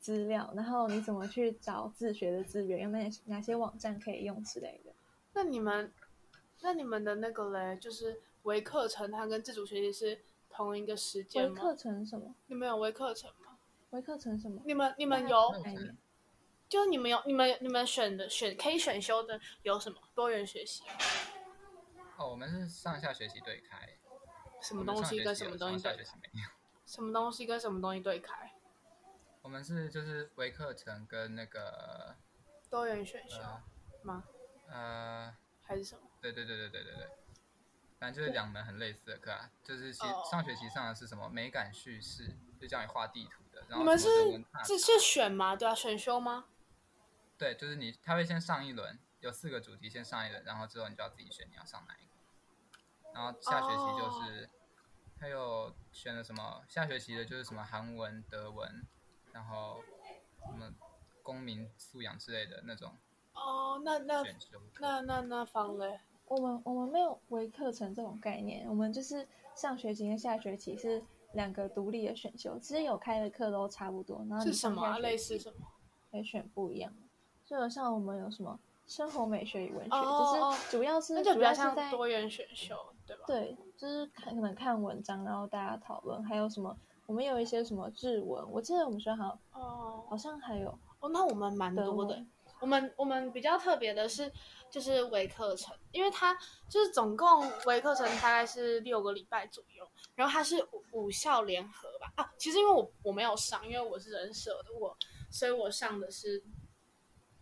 [0.07, 4.93] 资料，然后你怎么去找自学的资源，有哪些哪些网站可以用之类的。
[5.33, 5.93] 那你们
[6.61, 11.61] 那你们的那个嘞，就是微课程，它跟自主学习是同一个时间吗？
[11.61, 12.33] 课程什么？
[12.47, 13.59] 你们有微课程吗？
[13.91, 14.63] 微课程什么？
[14.65, 15.53] 你们你们有
[16.69, 20.85] 就是你们有你们你们选的选可以选修的有什么多元学习？
[22.17, 23.99] 哦，我们是上下学期对开，
[24.63, 26.49] 什么东西跟什么东西对学期没有。
[26.87, 28.53] 什么东西跟什么东西对开？
[29.47, 32.17] 我们是就是微课程跟那个
[32.69, 33.63] 多元选修呃
[34.03, 34.25] 吗？
[34.67, 36.03] 呃，还是什么？
[36.21, 37.09] 对对对对对对对，
[38.01, 44.09] 反正就是两门很类似的课啊，就是其哦上学期上的是什么美感叙事，就教你画地图的，然后你们是
[44.65, 45.55] 这是选吗？
[45.55, 46.47] 对啊，选修吗？
[47.39, 53.13] 对，就是你他会先上一轮，有四个主题先上一轮，然后之后你就要自己选你要上哪一个。
[53.15, 54.51] 然后下学期哦就是，
[55.21, 56.65] 还有选了什么？
[56.69, 58.85] 下学期的就是什么韩文、德文，
[59.37, 59.83] 然后
[60.47, 60.73] 什么
[61.23, 62.91] 公民素养之类的那种
[63.35, 64.25] 哦，那那。
[64.81, 66.01] 那那那方嘞？
[66.27, 75.67] 我们我们没有微课程这种概念，我们就是上学期跟下学期是两个独立的选修，其实有开的课都差不多，然后是什么类似什么？
[76.11, 77.03] 可以选不一样的。
[77.45, 82.75] 所以像我们有什么生活美学与文学，哦只是主要是那就比较像主要是在多元选修，
[83.07, 83.25] 对吧？
[83.27, 90.69] 对，就是看可能看文章，然后大家讨论，还有什么我们有一些什么日文，我记得我们学校好像哦好像还有
[91.01, 92.25] 哦，那我们蛮多的。
[92.59, 94.33] 我们我们比较特别的是，
[94.71, 96.35] 就是微课程，因为它
[96.71, 104.97] 就是总共微课程大概是六个礼拜左右，然后它是五五校联合吧啊，其实因为我我没有上，因为我是人社的，我
[105.31, 106.43] 所以我上的是，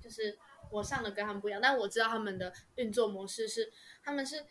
[0.01, 0.37] 就是
[0.73, 3.73] 我上的跟他们不一样，但我知道他们的运作模式是，
[4.03, 4.45] 他们是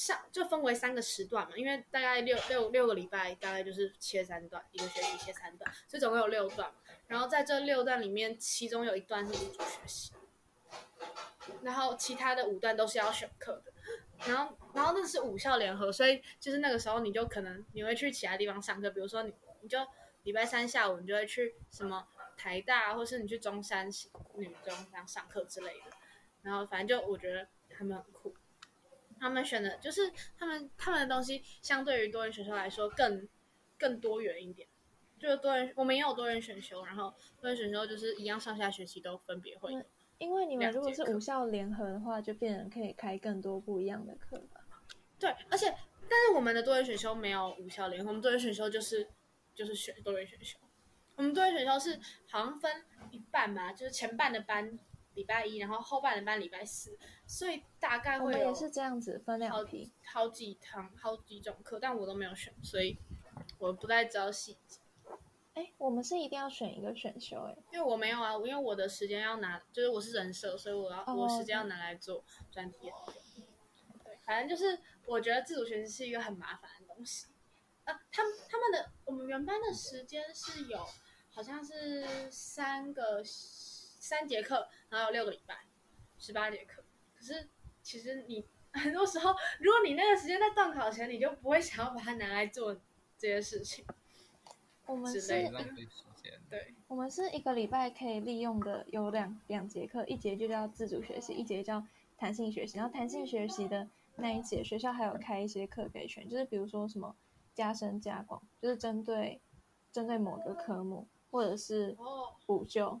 [0.00, 6.72] 上就分为三个时段嘛，因为大概六六六个礼拜，大概就是切三段，一个学期切三段，所以总共有六段。
[7.06, 10.12] 然后在这六段里面，其中有一段是自主学习，
[11.60, 13.72] 然后其他的五段都是要选课的。
[14.26, 19.78] 然后，然后那是五校联合，所以就是那个时候你就可能你会去其他地方上课，比如说你你就
[20.22, 23.88] 礼拜三下午你就会去什么台大，或是你去中山
[24.36, 25.96] 女中这样上课之类的。
[26.42, 28.29] 然后反正就我觉得他们很酷，
[29.20, 33.28] 他们选的就是他们他们的东西相对于多元选修来说更
[33.78, 34.66] 更多元一点。
[35.18, 39.84] 就是多元，我们也有多元选修，然后多元选修就是一样上下学期都分别会有。
[40.16, 44.62] 因为你们如果是五校联合的话，就变成可以开更多不一样的课吧。
[45.18, 45.66] 对，而且
[46.08, 49.06] 但是我们的多元选修没有五校联合，我们多元选修就是
[49.54, 50.58] 就是选多元选修。
[51.16, 54.78] 我们多元选修是好像分一半吧，就是前半的班
[55.20, 59.92] 礼拜一，然后后半的班礼拜四，所以大概会也是这样子分好两批。
[60.02, 62.96] 好几堂好几种课，但我都没有选，所以
[63.58, 64.80] 我不太知道细节。
[65.52, 72.90] 哎，我们是一定要选一个选修，哎，因为我没有啊，因为我的时间要拿，就是我是人设，所以我要、哦我时间要拿来做专题。
[74.02, 77.26] 对，反正就是我觉得自主学习是一个很麻烦的东西。
[77.84, 80.86] 呃，他们他们的我们原班的时间是有
[81.30, 83.22] 好像是三个
[84.00, 85.58] 三节课，然后有六个礼拜，
[86.18, 86.82] 十八节课。
[87.14, 87.48] 可是
[87.84, 92.74] 其实你很多时候，如果你那个时间在段考前，你就不会想要把它拿来做
[93.16, 93.84] 这些事情。
[94.86, 95.48] 我们是。
[96.50, 101.82] 对，我们是一个礼拜可以利用的有两两节课，一节就叫自主学习，一节叫
[102.18, 107.14] 弹性学习，然后弹性学习的那一节学校还有开一些课给选，就是比如说什么
[107.54, 109.40] 加深加广，就是针对
[109.92, 113.00] 针对某个科目，或者是哦补救，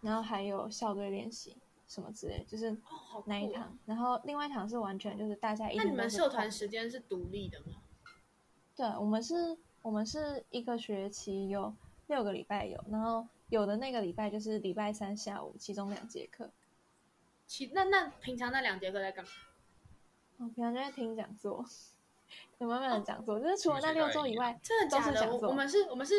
[0.00, 1.56] 然后还有校队练习
[1.86, 2.76] 什么之类，就是。
[3.26, 7.82] 那一堂，然后另外一堂是完全就是大家一那你们社团时间是独立的吗？
[8.76, 11.74] 对，我们是，我们是一个学期有
[12.06, 16.48] 六个礼拜有，然后有的那个礼拜就是礼拜三下午，其中两节课。
[17.48, 19.30] 其那那平常那两节课在干嘛？
[20.36, 21.64] 我平常就在听讲座，
[22.58, 25.06] 有慢慢的讲座，就是除了那六周以外，真的假的？
[25.06, 26.14] 都是讲座我我们是，我们是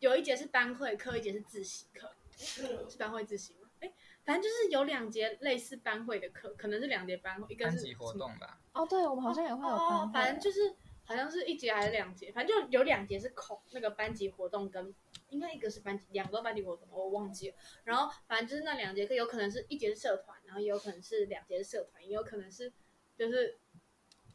[0.00, 3.68] 有一节是班会课，一节是自习课，是班会自习吗？
[3.80, 3.92] 哎，
[4.24, 10.74] 反正就是有两节类似班会的课，可能是两节班会，一个是班级活动吧，哦，对，我们好像也会有班哦会，，反正就是
[11.04, 14.94] 好像是一节还是两节，反正就有两节是空那个班级活动跟
[15.30, 17.56] 应该一个是班级，两个班级活动我忘记了。
[17.84, 22.72] 然后反正就是那两节课，有可能是一节是社团，然后也有可能是两节是社团，也有可能是
[23.16, 23.58] 就是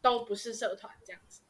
[0.01, 1.42] 都不是社团这样子。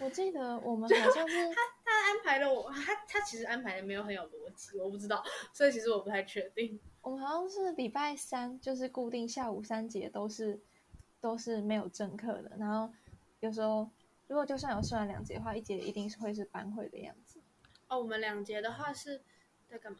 [0.00, 6.80] 我记得我们好像是，他他安排了我，他他其实安排的没有很有逻辑，我不知道，所以其实我不太确定。
[7.02, 10.60] 我们好像是礼拜三，就是固定下午三节都是
[11.20, 12.92] 都是没有正课的，然后
[13.40, 13.88] 有时候
[14.26, 17.40] 如果就算有社团两节的话，一节一定是会是班会的样子。
[17.88, 19.22] 哦，我们两节的话是
[19.68, 19.98] 在干嘛？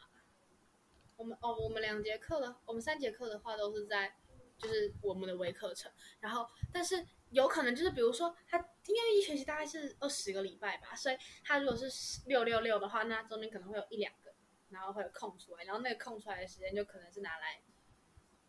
[1.17, 4.15] 我们哦，我们两节课的，我们三节课的话都是在
[4.59, 14.33] 就是我们的微课程，然后但是有可能就是比如说他因为一学期大概是二十个礼拜吧，所以他如果是六六六的话，那中间可能会有一两个，
[14.71, 17.61] 然后会有空出来，然后那个空出来的时间就可能是拿来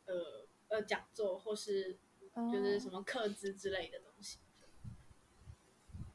[0.05, 1.97] 呃呃讲座或是
[2.51, 2.99] 就是什么？
[2.99, 4.39] 么课资之类的东西，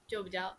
[0.06, 0.58] 就比较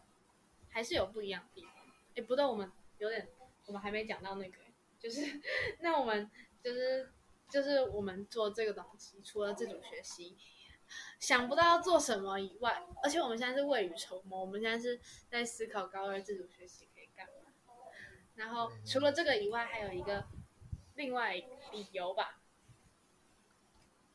[0.70, 1.72] 还是有不一样的地方。
[2.16, 3.30] 哎，不对，我们有点，
[3.66, 4.60] 我们还没讲到那个，
[5.00, 5.22] 就是
[5.82, 6.30] 那我们
[6.64, 7.12] 就是
[7.50, 10.38] 就是我们做这个东西，除了自主学习，
[11.20, 15.00] 想不到要做什么以外，而且我们现在是未雨绸缪，我们现在是
[15.30, 17.34] 在思考高二自主学习可以干嘛。
[18.36, 20.26] 然后除了这个以外，还有一个
[20.96, 21.36] 另外
[21.72, 22.40] 理由吧，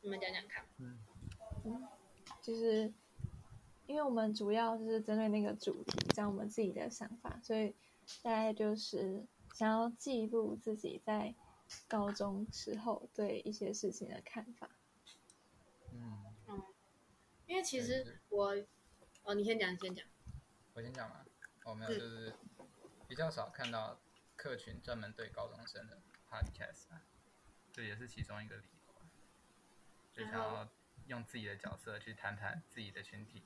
[0.01, 0.65] 你们讲讲看。
[0.79, 0.99] 嗯
[2.41, 2.93] 就是
[3.87, 7.73] 因为我们主要就是针对那个主题讲我们自己的想法，所以
[8.21, 11.33] 大概就是想要记录自己在
[11.87, 14.69] 高中时候对一些事情的看法。
[17.45, 18.55] 嗯，因为其实我，
[19.23, 20.05] 哦，你先讲，你先讲。
[20.73, 21.25] 我先讲嘛，
[21.65, 22.33] 我没有，嗯就是
[23.07, 23.99] 比较少看到
[24.35, 27.01] 客群专门对高中生的 podcast 啊，
[27.71, 29.01] 这也是其中一个理由吧，
[30.11, 30.67] 就想要
[31.07, 33.43] 用自己的角色去谈谈自己的群体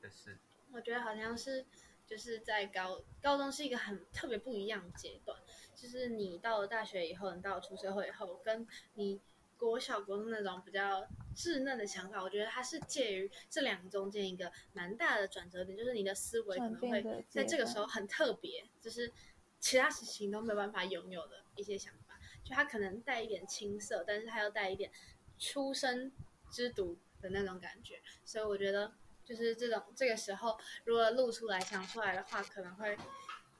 [0.00, 0.38] 的事。
[0.72, 1.66] 我觉得好像是
[2.06, 5.38] 就是在高高中是一个很特别不一样的阶段，
[5.74, 9.20] 就是你到了大学以后，你到了出社会以后，跟你
[9.60, 19.12] 国小国中那种比较稚嫩的想法，我觉得它是介于这两个中间一个蛮大的转折点，就是你的思维可能会在这个时候很特别，就是
[19.58, 24.90] 其他事情都没有办法拥有的一些想法，就它可能带一点青涩，但是它又带一点
[25.38, 26.10] 出生
[26.50, 28.90] 之毒的那种感觉，所以我觉得
[29.22, 32.96] 就是这种这个时候如果露出来想出来的话，可能会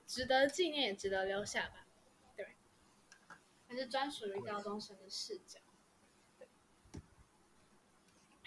[0.06, 1.86] 值得纪念，也值得留下吧。
[2.34, 2.56] 对，
[3.68, 5.60] 还是专属于高中生的视角。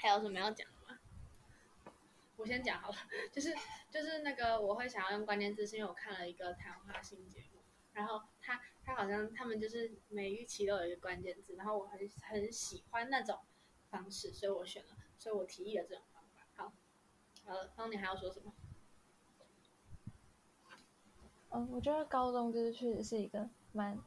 [0.03, 0.99] 对，还有什么要讲的吗？
[2.35, 2.95] 我先讲好了，
[3.31, 3.55] 就是
[3.89, 7.61] 就是那个我会想要用关键字，是因为我看了一个谈话性节目，
[7.93, 13.39] 然后他他好像他们就是每一期都有一个关键字，然后我很很喜欢那种
[13.89, 16.45] 方式，所以我选了，所以我提议了这种方法。
[16.55, 16.73] 好，
[17.45, 18.53] 好了，方你还要说什么？
[21.51, 23.97] 嗯，我觉得高中就是确实是一个蛮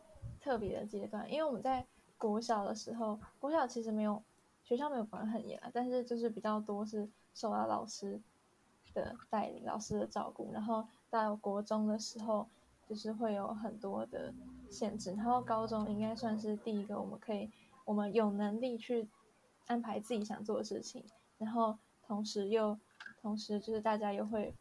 [0.42, 1.86] 特别的阶段，因为我们在
[2.18, 4.22] 国小的时候，国小其实没有
[4.66, 8.20] 学校没有管得很严啊，但是就是比较多是受到老师
[8.92, 12.48] 的带领、老师的照顾，然后到国中的时候，
[12.88, 14.34] 就是会有很多的
[14.68, 17.48] 限制，然后高中应该算是第一个我们可以
[17.84, 19.08] 我们有能力去
[19.68, 21.04] 安排自己想做的事情，
[21.38, 22.76] 然后同时又
[23.22, 24.52] 同时就是大家又会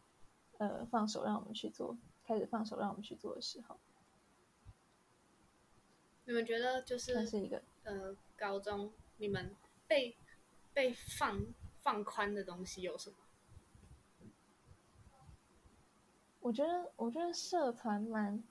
[0.59, 1.97] 呃放手让我们去做。
[2.27, 3.77] 开始放手让我们去做的时候，
[6.25, 9.55] 你们觉得就是那是一个呃，高中你们
[9.87, 10.17] 被
[10.73, 11.45] 被放
[11.81, 13.15] 放宽的东西有什么？
[16.41, 18.43] 我觉得，我觉得社团蛮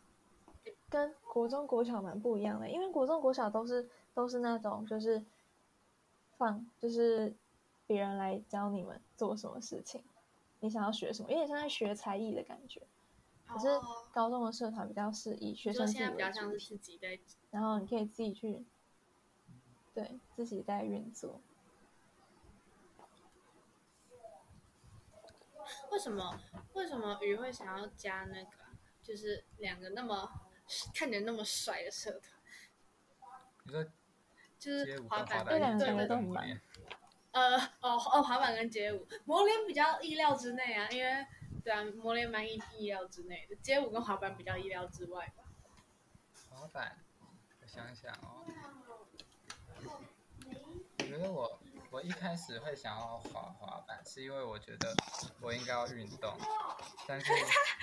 [0.88, 5.24] 跟国中、国小蛮不一样的，因为国中、国小都是都是那种就是
[6.36, 7.34] 放，就是
[7.86, 10.02] 别人来教你们做什么事情，
[10.60, 12.82] 你想要学什么，有点像在学才艺的感觉。
[13.46, 16.18] 可是哦高中的社团比较是以学生自己为主
[17.50, 18.64] 然后你可以自己去，
[19.94, 21.40] 对自己在运作。
[25.90, 26.40] 为什么
[26.74, 28.50] 为什么鱼会想要加那个？
[29.02, 30.30] 就是两个那么
[30.94, 32.40] 看着那么帅的社团。
[33.64, 33.84] 你说，
[34.58, 36.60] 就是滑板跟摩联。
[37.32, 41.26] 呃，哦哦，滑板跟街舞摩联比较意料之内啊，因为
[41.62, 45.44] 对啊，摩联蛮意意料之内的，街舞跟滑板比较意料之外吧。
[46.48, 47.04] 滑板，
[47.60, 48.46] 我想想哦。
[51.34, 51.60] 我我
[51.90, 54.94] 我一开始会想要滑滑板，是因为我觉得
[55.40, 56.32] 我应该要运动，
[57.08, 57.26] 但是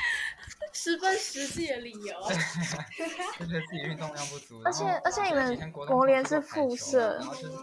[0.71, 2.17] 十分实际的理由，
[2.97, 7.57] 就觉得自己运动量不足，而且而且你们国联是跑过排球附设然后就是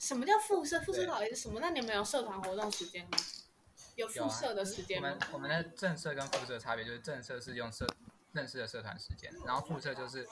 [0.00, 0.80] 什么叫复社？
[0.80, 1.60] 复社对到底是什么？
[1.60, 3.10] 那你们有社团活动时间吗？
[3.94, 5.28] 有有啊复社的时间吗我们？
[5.34, 7.86] 我们的正社跟副社的差别就是正社是用社
[8.34, 10.26] 正式的社团时间，然后副社就是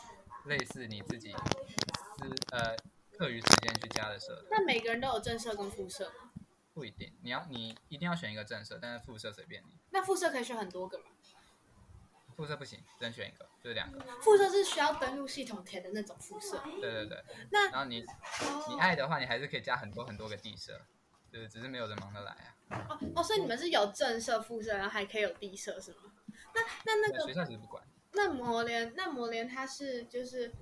[0.47, 2.77] 类似你自己私呃
[3.19, 6.31] 课余时间去加的社团，那每个人都有正社跟副社吗？
[6.75, 11.05] 不一定，你要你一定要选一个正社，但是副社随便你，那副社可以选很多个吗？
[12.37, 16.63] 副社不行，只能选一个，就是两个，副社是需要登录系统填的那种副社。
[16.81, 20.79] 对对对，那然后你你哦爱的话，你还是可以加很多很多个地社，
[21.33, 22.33] 就是只是没有人忙得来
[22.69, 26.13] 啊，哦哦，所以你们是有正社、副社，然后还可以有地社是吗？
[26.55, 30.53] 那那那个学个校其实不管，那魔联那魔联它是就是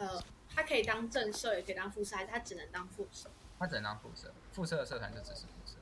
[0.00, 3.30] 呃，它可以当正社，也可以当副社，还是它只能当副社？
[3.58, 5.76] 他只能当副社，副社的社团就只是副社，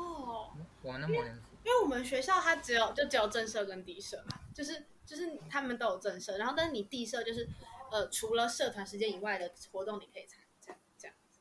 [0.00, 7.48] 哦，我们的模联是因为我们学校它只有就只有正社跟地社嘛，就是就是他们都有正社，然后但是你地社就是
[7.90, 11.40] 呃除了社团时间以外的活动你可以参加这样子，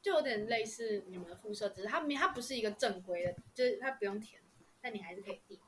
[0.00, 4.40] 就有点类似你们的副社，只是它没它不是一个正规的，就是它不用填，
[4.80, 5.58] 但你还是可以递。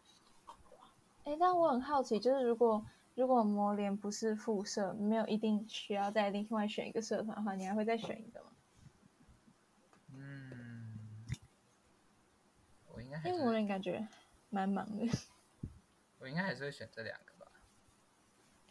[1.25, 2.81] 哎，但我很好奇，就是如果
[3.19, 8.53] 如果磨联不是副社，没有一定需要再另外选一个社团的话，你还会再选一个吗？
[10.14, 11.27] 嗯，
[12.87, 14.07] 我应该还因为模是联感觉
[14.51, 15.05] 蛮忙的。
[16.21, 17.51] 我应该还是会选这两个吧。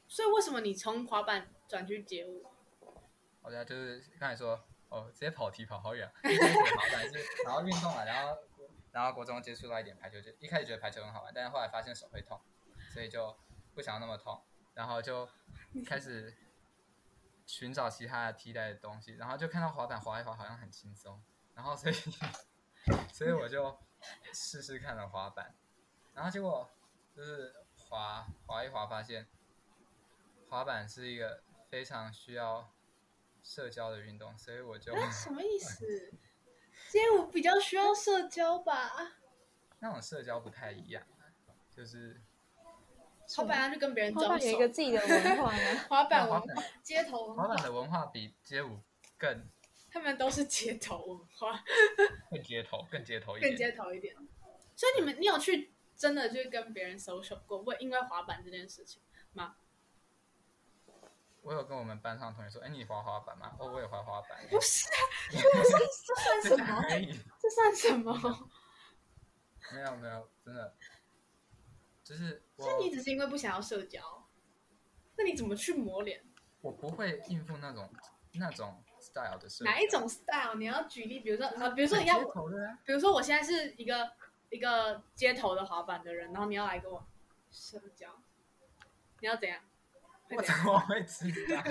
[0.08, 2.46] 所以为什么你从滑板转去街舞？
[3.42, 6.10] 好的，就是刚才说哦，直接跑题跑好远。
[6.24, 8.38] 一开始滑板是然后运动了，然后
[8.94, 12.40] 然后国中接触到一点排球，就一开始觉得排球很好玩，但是后来发现手会痛，
[12.94, 13.36] 所以就
[13.78, 14.42] 不想要那么痛，
[14.74, 15.30] 然后就
[15.86, 16.36] 开始
[17.46, 21.22] 寻找其他的替代的东西，然后就看到滑板滑一滑好像很轻松，
[21.54, 21.94] 然后所以
[23.14, 23.78] 所以我就
[24.34, 25.54] 试试看了滑板，
[26.16, 26.68] 然后结果
[27.16, 29.28] 就是滑滑一滑发现
[30.50, 32.74] 滑板是一个非常需要
[33.44, 36.12] 社交的运动，所以我就啊，什么意思？
[36.90, 39.20] 街舞比较需要社交吧？
[39.78, 41.30] 那种社交不太一样啊，
[41.70, 42.20] 就是
[43.36, 45.80] 滑板要去跟别人招滑板有一个，自己的文化呢。
[45.90, 48.80] 滑板文化街头文化，滑板的文化比街舞
[49.18, 49.48] 更
[49.92, 51.64] 他们都是街头文化，
[52.32, 53.58] 更街头，更街头一点更。
[53.58, 54.16] 街头一点。
[54.76, 59.02] 所以你们，你有去真的去跟别人 social 过，为因为滑板这件事情
[59.34, 59.56] 吗？
[61.42, 64.38] 我有跟我们班上同学说：“哎，你滑滑板吗？”哦，我也滑滑板。
[64.50, 65.00] 不是啊，
[65.32, 66.84] 这是这算什么？
[67.42, 68.50] 这算什么？
[69.74, 70.76] 没有没有，真的，
[72.08, 74.02] 就是所以你只是因为不想要社交，
[75.18, 76.24] 那你怎么去磨脸？
[76.62, 77.90] 我不会应付那种
[78.36, 80.56] 那种 style 的社哪一种 style？
[80.56, 82.20] 你要举例，比如说啊，比如说你要？
[82.86, 84.10] 比如说我现在是一个
[84.50, 87.06] 一个街头的滑板的人，然后你要来跟我
[87.52, 88.08] 社交，
[89.20, 89.60] 你要怎样？
[90.30, 91.62] 我怎么会知道？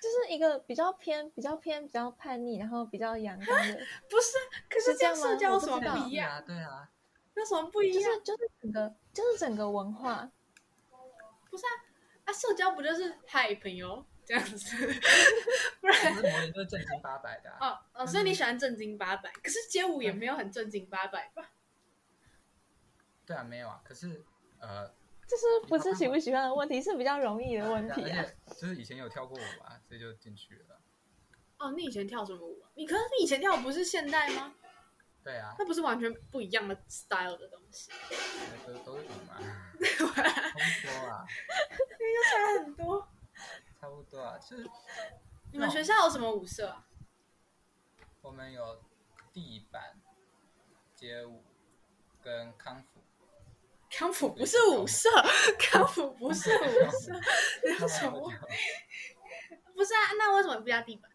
[0.00, 3.74] 就是一个比较偏、比较偏、比较叛逆，然后比较阳光的，
[4.08, 4.36] 不是，
[4.68, 6.42] 可是这样社交有什么不一样？
[6.44, 6.88] 对啊，对啊，
[7.34, 8.02] 有什么不一样？
[8.02, 10.30] 就是就是整个就是整个文化，
[11.50, 11.74] 不是啊，
[12.26, 14.76] 啊，社交不就是嗨朋友这样子？
[15.80, 17.58] 不是模拟就是正经八百的啊。
[17.60, 21.50] 哦哦，所以你喜欢正经八百，可是街舞也没有很正经八百吧？
[23.26, 23.82] 对啊，没有啊。
[23.82, 24.24] 可是
[24.60, 24.88] 呃，
[25.26, 28.20] 这是不是喜不喜欢的问题，是比较容易的问题啊。
[28.20, 30.80] 而且就是以前有跳过舞啊，所以就进去了。
[31.58, 32.70] 哦，你以前跳什么舞啊？
[32.76, 34.54] 你可是你以前跳的不是现代吗？
[35.24, 37.90] 对啊，那不是完全不一样的 style 的东西，
[38.66, 39.38] 都都是舞嘛，
[39.96, 40.12] 差不
[40.86, 41.26] 多啊，
[42.30, 43.08] 差很多。
[43.80, 44.38] 差不多啊。
[44.38, 44.68] 就是
[45.52, 46.86] 你们学校有什么舞社啊？
[48.22, 48.82] 我们有
[49.32, 50.00] 地板、
[50.94, 51.44] 街舞
[52.22, 53.00] 跟康复，
[53.90, 55.08] 康复不是舞社，
[55.58, 56.10] 康复。
[56.12, 57.12] 不是舞社，
[57.64, 58.32] 你什么
[59.74, 61.10] 不是啊，那为什么不要地板？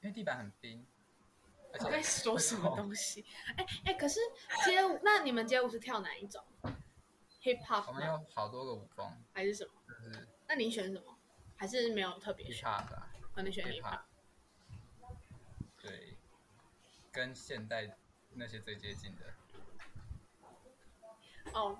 [0.00, 0.95] 因为地板很冰，而
[1.84, 3.24] 我在说什么东西？
[3.56, 4.20] 哎哎，可是
[4.64, 6.42] 街舞，那你们街舞是跳哪一种
[7.42, 7.84] ？Hip Hop？
[7.88, 8.06] 我们？
[8.06, 9.72] 有好多个舞风，还是什么？
[9.88, 11.16] 就是那你选什么？
[11.56, 14.00] 还是没有特别 hip 选？hop 啊可能选 hip hop。。
[15.80, 16.16] 对，
[17.12, 17.96] 跟现代
[18.32, 19.24] 那些最接近的。
[21.52, 21.78] 哦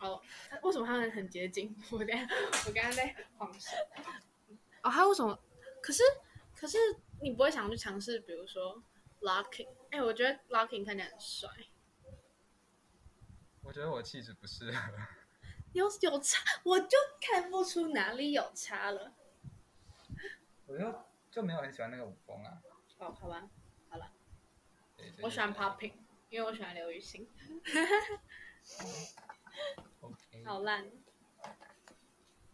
[0.00, 0.20] 哦，
[0.62, 1.74] 为什么他们很接近？
[1.90, 2.06] 我刚
[2.66, 3.78] 我刚刚在晃神。
[4.82, 5.38] 哦，他为什么？
[5.82, 6.02] 可是
[6.56, 6.76] 可是
[7.22, 8.82] 你不会想去尝试，比如说
[9.20, 9.68] locking？
[9.90, 11.48] 哎、我觉得 locking 看起来很帅。
[13.62, 14.92] 我觉得我气质不适合。
[15.72, 19.14] 有有差，我就看不出哪里有差了。
[20.66, 22.60] 我就就没有很喜欢那个舞风啊。
[22.98, 23.48] 哦，好吧，
[23.88, 24.12] 好了
[25.22, 25.54] 我喜欢。
[25.54, 25.92] popping，
[26.28, 27.28] 因为我喜欢刘雨欣。
[30.00, 30.44] OK。
[30.44, 30.90] 好烂，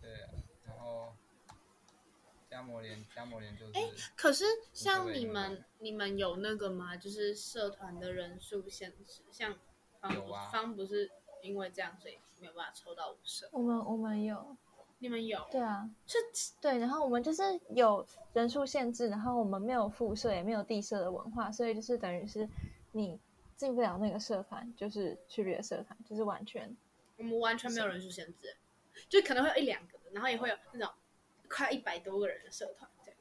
[0.00, 0.30] 对啊，
[0.64, 1.16] 然后
[2.56, 3.72] 加摩连，加摩连就是。
[3.74, 3.82] 哎
[4.16, 6.96] 可是像你们，你们有那个吗？
[6.96, 9.54] 就是社团的人数限制，像
[10.00, 11.10] 方有啊方不是
[11.42, 13.46] 因为这样，所以没有办法抽到五社。
[13.52, 14.56] 我们我们有，
[15.00, 15.46] 你们有？
[15.50, 16.16] 对啊，是
[16.58, 22.48] 对，然后我们就是有人数限制，然后我们没有副社，也没有地社的文化，所以就是等于是
[22.92, 23.20] 你
[23.54, 26.74] 进不了那个社团，就是去别的社团，就是完全
[27.18, 28.56] 我们完全没有人数限制，
[29.10, 30.90] 就可能会有一两个的，然后也会有那种
[31.48, 33.20] 快一百多个人的社团这样。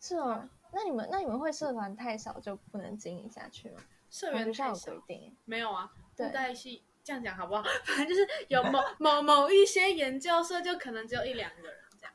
[0.00, 0.48] 是哦。
[0.70, 3.80] 那你们那你们会社团太少就不能经营下去吗？
[4.10, 7.62] 社员太少规定，没有啊，对布袋戏这样讲好不好？
[7.84, 12.14] 反正就是有某某 某一些研究社，就可能只有一两个人这样。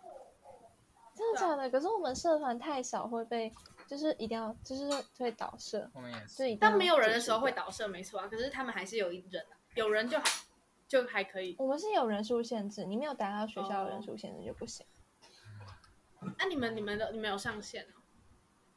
[1.15, 1.69] 真的假的？
[1.69, 3.51] 可是我们社团太少会被，
[3.88, 6.28] 就是一定要就是会倒社，我们也。
[6.28, 7.39] 是当没有人的时候。
[7.39, 8.28] 会倒社，没错啊。
[8.28, 10.26] 可是他们还是有一人啊，有人就好，
[10.93, 11.55] 就还可以。
[11.57, 14.85] 我们是有人数限制，你没有达到学校的哦人数限制就不行。
[16.37, 18.01] 那、你们、你们的、你们有上线哦？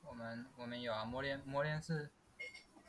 [0.03, 2.11] 我们我们有啊，魔联魔联是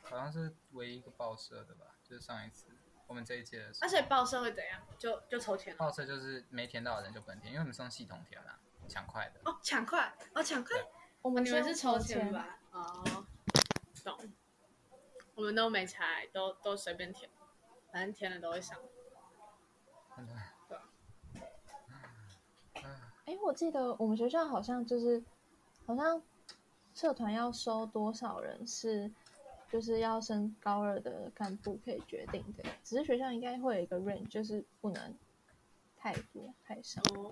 [0.02, 1.98] 好像是唯一一个报社的吧？
[2.02, 2.68] 就是上一次
[3.06, 4.82] 我们这一届的时候，而且报社会怎样？
[4.98, 8.58] 就就抽签报社就是没填到的人就不能填，因为我们是用系统填啦，
[8.88, 9.42] 抢快的。
[9.44, 10.78] 哦，抢快哦，抢快！
[11.22, 12.32] 我们你们是抽签签？
[12.32, 12.58] 吧？
[12.72, 13.26] 哦，
[14.06, 14.18] 懂。
[15.36, 17.30] 我们都没拆，都都随便填，
[17.92, 18.80] 反正填了都会上。
[23.26, 25.24] 哎，我记得我们学校好像就是，
[25.86, 26.22] 好像
[26.94, 29.12] 社团要收多少人是，
[29.70, 32.64] 就是要升高二的干部可以决定的。
[32.84, 35.14] 只是学校应该会有一个 range，就是不能
[35.98, 37.02] 太多太少。
[37.14, 37.32] 哦，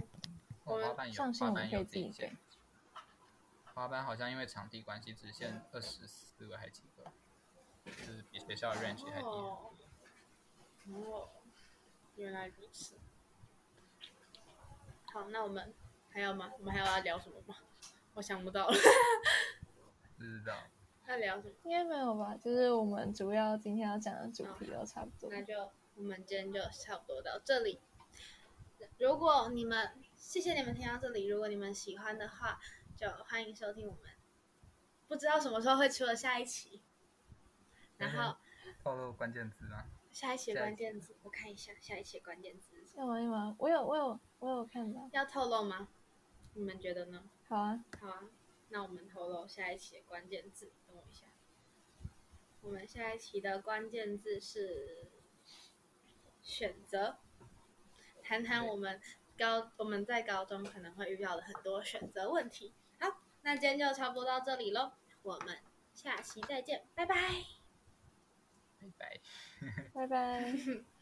[0.66, 2.38] 我花瓣有上限我们可以自己给自己限。
[3.74, 7.04] 花班好像因为场地关系只限二十四个还几个，
[7.86, 9.28] 就是比学校的 range 还低。
[9.28, 9.72] 哦，
[10.94, 11.30] 哦，
[12.16, 12.96] 原来如此。
[15.14, 15.74] 好，那我们
[16.10, 16.52] 还有吗？
[16.58, 17.56] 我们还要聊什么吗？
[18.14, 18.78] 我想不到了，
[20.18, 20.54] 不知道。
[21.06, 21.56] 那聊什么？
[21.64, 22.36] 应该没有吧？
[22.36, 25.30] 就是我们主要今天要讲的主题都差不多。
[25.30, 27.80] 那就我们今天就差不多到这里。
[28.98, 32.60] 如果你们谢谢你们听到这里，如果你们喜欢的话，
[32.96, 34.12] 就欢迎收听我们。
[35.08, 36.82] 不知道什么时候会出的下一期，
[37.98, 38.38] 然后
[38.84, 39.86] 透露关键字吗？
[40.16, 43.54] 下一期关键字，我看一下下一期的关键字要玩一玩？
[43.60, 45.10] 我有，我有，我有看到。
[45.12, 45.90] 要透露吗？
[46.54, 47.22] 你们觉得呢？
[47.50, 48.24] 好啊，好啊，
[48.70, 51.26] 那我们透露下一期的关键字，等我一下。
[52.62, 55.10] 我们下一期的关键字是
[56.42, 57.18] 选择，
[58.24, 59.02] 谈谈我们
[59.38, 62.74] 高我们在高中可能会遇到的很多选择问题。
[63.02, 64.94] 好，那今天就差不多到这里喽，
[65.24, 65.58] 我们
[65.94, 67.16] 下期再见，拜拜。
[68.80, 69.20] 拜拜。
[69.94, 70.54] 拜拜。